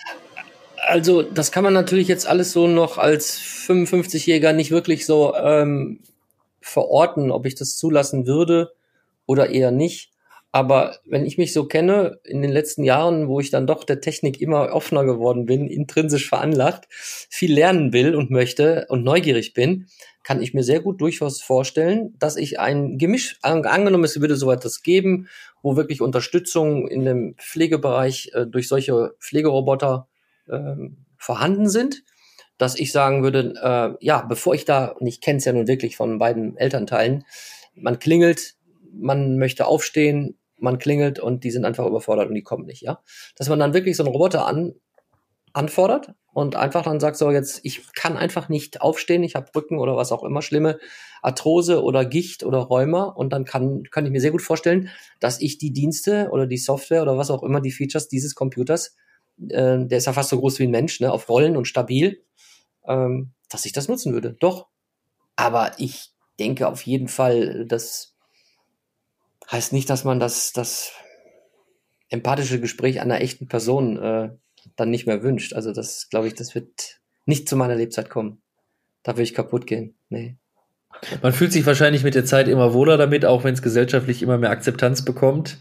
[0.87, 6.01] Also, das kann man natürlich jetzt alles so noch als 55-Jähriger nicht wirklich so ähm,
[6.61, 8.73] verorten, ob ich das zulassen würde
[9.27, 10.11] oder eher nicht.
[10.51, 14.01] Aber wenn ich mich so kenne, in den letzten Jahren, wo ich dann doch der
[14.01, 19.89] Technik immer offener geworden bin, intrinsisch veranlagt, viel lernen will und möchte und neugierig bin,
[20.23, 24.51] kann ich mir sehr gut durchaus vorstellen, dass ich ein Gemisch, angenommen es würde so
[24.51, 25.29] etwas geben,
[25.63, 30.09] wo wirklich Unterstützung in dem Pflegebereich äh, durch solche Pflegeroboter
[30.47, 30.75] äh,
[31.17, 32.05] vorhanden sind,
[32.59, 35.69] dass ich sagen würde, äh, ja, bevor ich da, und ich kenne es ja nun
[35.69, 37.25] wirklich von beiden Elternteilen,
[37.75, 38.58] man klingelt,
[38.99, 43.01] man möchte aufstehen, man klingelt und die sind einfach überfordert und die kommen nicht, ja.
[43.37, 44.75] Dass man dann wirklich so einen Roboter an,
[45.53, 49.79] anfordert und einfach dann sagt, so jetzt, ich kann einfach nicht aufstehen, ich habe Rücken
[49.79, 50.79] oder was auch immer, schlimme
[51.23, 54.91] Arthrose oder Gicht oder Rheuma und dann kann, kann ich mir sehr gut vorstellen,
[55.21, 58.97] dass ich die Dienste oder die Software oder was auch immer, die Features dieses Computers,
[59.49, 62.23] äh, der ist ja fast so groß wie ein Mensch, ne, auf Rollen und stabil,
[62.87, 64.37] ähm, dass ich das nutzen würde.
[64.39, 64.69] Doch.
[65.37, 68.15] Aber ich denke auf jeden Fall, das
[69.51, 70.93] heißt nicht, dass man das, das
[72.11, 74.31] empathische Gespräch einer echten Person äh,
[74.77, 75.55] dann nicht mehr wünscht.
[75.55, 78.43] Also das, glaube ich, das wird nicht zu meiner Lebzeit kommen.
[79.03, 79.97] Da würde ich kaputt gehen.
[80.09, 80.37] Nee.
[81.23, 84.39] Man fühlt sich wahrscheinlich mit der Zeit immer wohler damit, auch wenn es gesellschaftlich immer
[84.39, 85.59] mehr Akzeptanz bekommt.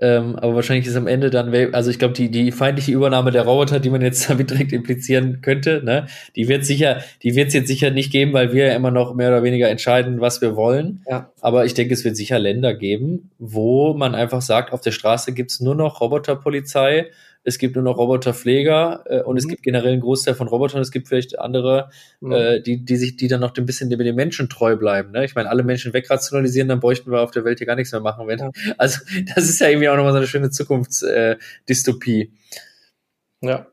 [0.00, 3.42] Ähm, aber wahrscheinlich ist am Ende dann, also ich glaube, die, die feindliche Übernahme der
[3.42, 7.54] Roboter, die man jetzt damit direkt implizieren könnte, ne, die wird sicher, die wird es
[7.54, 10.56] jetzt sicher nicht geben, weil wir ja immer noch mehr oder weniger entscheiden, was wir
[10.56, 11.04] wollen.
[11.08, 11.30] Ja.
[11.40, 15.34] Aber ich denke, es wird sicher Länder geben, wo man einfach sagt, auf der Straße
[15.34, 17.10] gibt's nur noch Roboterpolizei
[17.44, 19.38] es gibt nur noch Roboterpfleger äh, und mhm.
[19.38, 20.80] es gibt generell einen Großteil von Robotern.
[20.80, 21.90] Es gibt vielleicht andere,
[22.20, 22.32] mhm.
[22.32, 25.10] äh, die, die sich, die dann noch ein bisschen dem Menschen treu bleiben.
[25.10, 25.24] Ne?
[25.24, 28.00] Ich meine, alle Menschen wegrationalisieren, dann bräuchten wir auf der Welt hier gar nichts mehr
[28.00, 28.26] machen.
[28.26, 28.50] Wenn, ja.
[28.78, 29.00] Also
[29.34, 32.32] das ist ja irgendwie auch nochmal so eine schöne Zukunftsdystopie.
[33.42, 33.66] Äh, ja.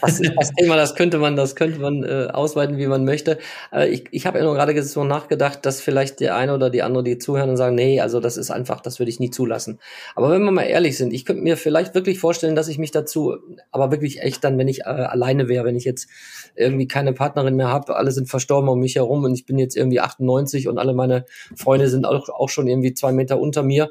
[0.00, 3.38] Das das Thema, das könnte man, das könnte man äh, ausweiten, wie man möchte.
[3.72, 6.82] Äh, ich ich habe ja nur gerade so nachgedacht, dass vielleicht der eine oder die
[6.82, 9.78] andere, die zuhören und sagen, nee, also das ist einfach, das würde ich nie zulassen.
[10.14, 12.90] Aber wenn wir mal ehrlich sind, ich könnte mir vielleicht wirklich vorstellen, dass ich mich
[12.90, 13.36] dazu,
[13.70, 16.08] aber wirklich echt dann, wenn ich äh, alleine wäre, wenn ich jetzt
[16.54, 19.76] irgendwie keine Partnerin mehr habe, alle sind verstorben um mich herum und ich bin jetzt
[19.76, 21.24] irgendwie 98 und alle meine
[21.56, 23.88] Freunde sind auch, auch schon irgendwie zwei Meter unter mir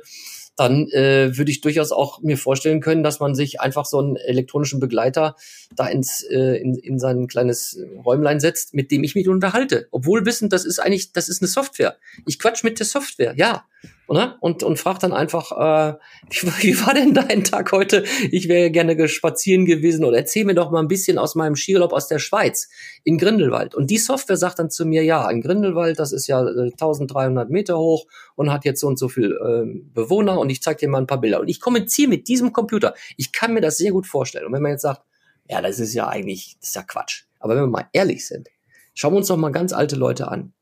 [0.55, 4.15] dann äh, würde ich durchaus auch mir vorstellen können, dass man sich einfach so einen
[4.15, 5.35] elektronischen Begleiter
[5.75, 9.87] da ins äh, in, in sein kleines Räumlein setzt, mit dem ich mich unterhalte.
[9.91, 11.97] Obwohl wissend, das ist eigentlich, das ist eine Software.
[12.25, 13.65] Ich quatsch mit der Software, ja
[14.07, 14.37] oder?
[14.39, 15.97] Und, und fragt dann einfach, äh,
[16.29, 18.03] wie, war denn dein Tag heute?
[18.31, 21.93] Ich wäre gerne spazieren gewesen oder erzähl mir doch mal ein bisschen aus meinem Skiurlaub
[21.93, 22.69] aus der Schweiz
[23.03, 23.75] in Grindelwald.
[23.75, 27.49] Und die Software sagt dann zu mir, ja, in Grindelwald, das ist ja äh, 1300
[27.49, 28.05] Meter hoch
[28.35, 31.07] und hat jetzt so und so viel äh, Bewohner und ich zeig dir mal ein
[31.07, 31.39] paar Bilder.
[31.39, 32.93] Und ich kommuniziere mit diesem Computer.
[33.17, 34.45] Ich kann mir das sehr gut vorstellen.
[34.45, 35.01] Und wenn man jetzt sagt,
[35.49, 37.23] ja, das ist ja eigentlich, das ist ja Quatsch.
[37.39, 38.49] Aber wenn wir mal ehrlich sind,
[38.93, 40.53] schauen wir uns doch mal ganz alte Leute an.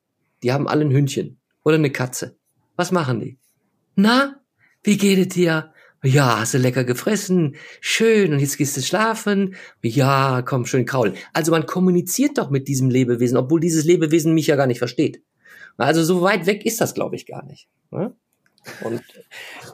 [0.43, 2.35] Die haben alle ein Hündchen oder eine Katze
[2.75, 3.37] was machen die?
[3.95, 4.39] Na,
[4.83, 5.73] wie geht es dir?
[6.03, 7.55] Ja, hast du lecker gefressen?
[7.79, 8.33] Schön.
[8.33, 9.55] Und jetzt gehst du schlafen?
[9.81, 11.13] Ja, komm, schön kraulen.
[11.31, 15.21] Also man kommuniziert doch mit diesem Lebewesen, obwohl dieses Lebewesen mich ja gar nicht versteht.
[15.77, 17.69] Also so weit weg ist das, glaube ich, gar nicht.
[17.89, 18.13] Ne?
[18.81, 19.01] Und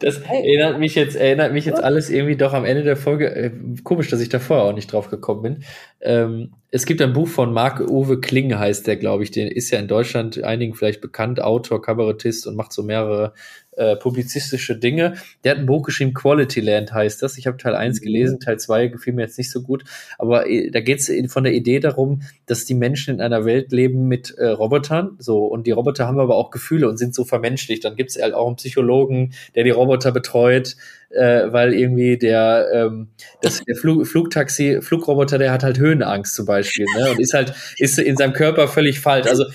[0.02, 3.36] das erinnert mich jetzt, erinnert mich jetzt alles irgendwie doch am Ende der Folge.
[3.36, 3.52] Äh,
[3.84, 5.64] komisch, dass ich da vorher auch nicht drauf gekommen bin.
[6.02, 9.32] Ähm, es gibt ein Buch von Marc-Uwe Kling, heißt der, glaube ich.
[9.32, 13.34] Der ist ja in Deutschland einigen vielleicht bekannt, Autor, Kabarettist und macht so mehrere
[13.76, 15.16] äh, publizistische Dinge.
[15.44, 17.40] Der hat ein Buch geschrieben, Quality Land heißt das.
[17.40, 18.04] Ich habe Teil 1 mhm.
[18.04, 19.84] gelesen, Teil 2 gefiel mir jetzt nicht so gut.
[20.20, 23.72] Aber äh, da geht es von der Idee darum, dass die Menschen in einer Welt
[23.72, 25.16] leben mit äh, Robotern.
[25.18, 27.84] So, und die Roboter haben aber auch Gefühle und sind so vermenschlicht.
[27.84, 30.76] Dann gibt es halt auch einen Psychologen, der die Roboter betreut
[31.10, 33.08] äh, weil irgendwie der, ähm,
[33.42, 37.12] das, der Flug, Flugtaxi, Flugroboter, der hat halt Höhenangst zum Beispiel, ne?
[37.12, 39.28] Und ist halt, ist in seinem Körper völlig falsch.
[39.28, 39.46] Also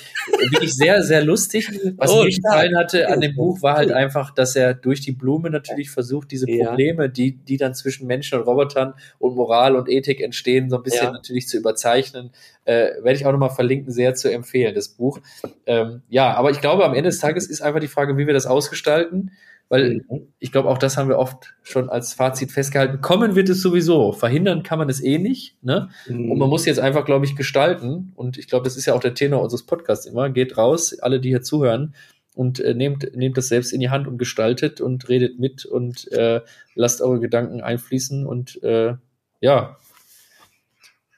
[0.51, 1.71] wirklich sehr, sehr lustig.
[1.97, 5.13] Was oh, mir gefallen hatte an dem Buch war halt einfach, dass er durch die
[5.13, 7.09] Blume natürlich versucht, diese Probleme, ja.
[7.09, 11.05] die, die dann zwischen Menschen und Robotern und Moral und Ethik entstehen, so ein bisschen
[11.05, 11.13] ja.
[11.13, 12.31] natürlich zu überzeichnen.
[12.65, 15.21] Äh, werde ich auch nochmal verlinken, sehr zu empfehlen, das Buch.
[15.67, 18.35] Ähm, ja, aber ich glaube, am Ende des Tages ist einfach die Frage, wie wir
[18.35, 19.31] das ausgestalten.
[19.69, 20.29] Weil mhm.
[20.39, 23.01] ich glaube, auch das haben wir oft schon als Fazit festgehalten.
[23.01, 24.13] Kommen wird es sowieso.
[24.13, 25.57] Verhindern kann man es eh nicht.
[25.63, 25.89] Ne?
[26.07, 26.31] Mhm.
[26.31, 28.13] Und man muss jetzt einfach, glaube ich, gestalten.
[28.15, 30.31] Und ich glaube, das ist ja auch der Tenor unseres Podcasts immer.
[30.31, 31.95] Geht raus, alle, die hier zuhören,
[32.35, 36.11] und äh, nehmt, nehmt das selbst in die Hand und gestaltet und redet mit und
[36.13, 36.41] äh,
[36.75, 38.95] lasst eure Gedanken einfließen und äh,
[39.41, 39.77] ja,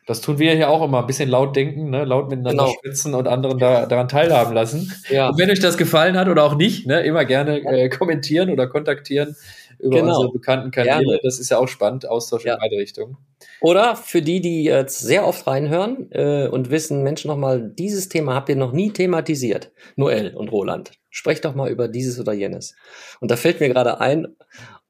[0.07, 2.05] das tun wir hier auch immer, ein bisschen laut denken, ne?
[2.05, 2.77] laut miteinander genau.
[2.81, 4.93] schwitzen und anderen da, daran teilhaben lassen.
[5.11, 5.31] Ja.
[5.31, 7.03] Und wenn euch das gefallen hat oder auch nicht, ne?
[7.03, 9.37] immer gerne äh, kommentieren oder kontaktieren
[9.79, 10.15] über genau.
[10.15, 11.03] unsere bekannten Kanäle.
[11.03, 11.21] Gerne.
[11.23, 12.55] Das ist ja auch spannend, Austausch ja.
[12.55, 13.17] in beide Richtungen.
[13.61, 18.35] Oder für die, die jetzt sehr oft reinhören äh, und wissen, Mensch, nochmal, dieses Thema
[18.35, 19.73] habt ihr noch nie thematisiert.
[19.97, 20.93] Noel und Roland.
[21.11, 22.77] Sprecht doch mal über dieses oder jenes.
[23.21, 24.37] Und da fällt mir gerade ein,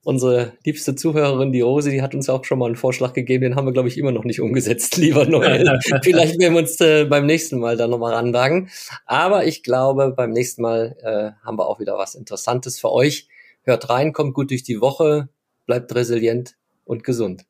[0.06, 3.56] unsere liebste Zuhörerin, die Rose, die hat uns auch schon mal einen Vorschlag gegeben, den
[3.56, 5.80] haben wir, glaube ich, immer noch nicht umgesetzt, lieber Noel.
[6.02, 8.70] Vielleicht werden wir uns äh, beim nächsten Mal da nochmal ranwagen.
[9.04, 13.26] Aber ich glaube, beim nächsten Mal äh, haben wir auch wieder was Interessantes für euch.
[13.64, 15.28] Hört rein, kommt gut durch die Woche,
[15.66, 16.54] bleibt resilient
[16.84, 17.44] und gesund.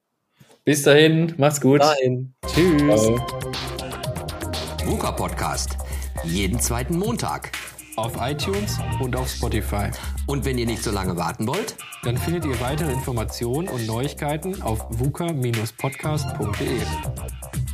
[0.65, 1.81] Bis dahin, macht's gut.
[1.81, 2.33] Bis dahin.
[2.47, 3.11] Tschüss.
[4.87, 5.77] VUCA Podcast.
[6.25, 7.53] Jeden zweiten Montag.
[7.97, 9.91] auf iTunes und auf Spotify.
[10.27, 14.61] Und wenn ihr nicht so lange warten wollt, dann findet ihr weitere Informationen und Neuigkeiten
[14.63, 17.66] auf vuka-podcast.de.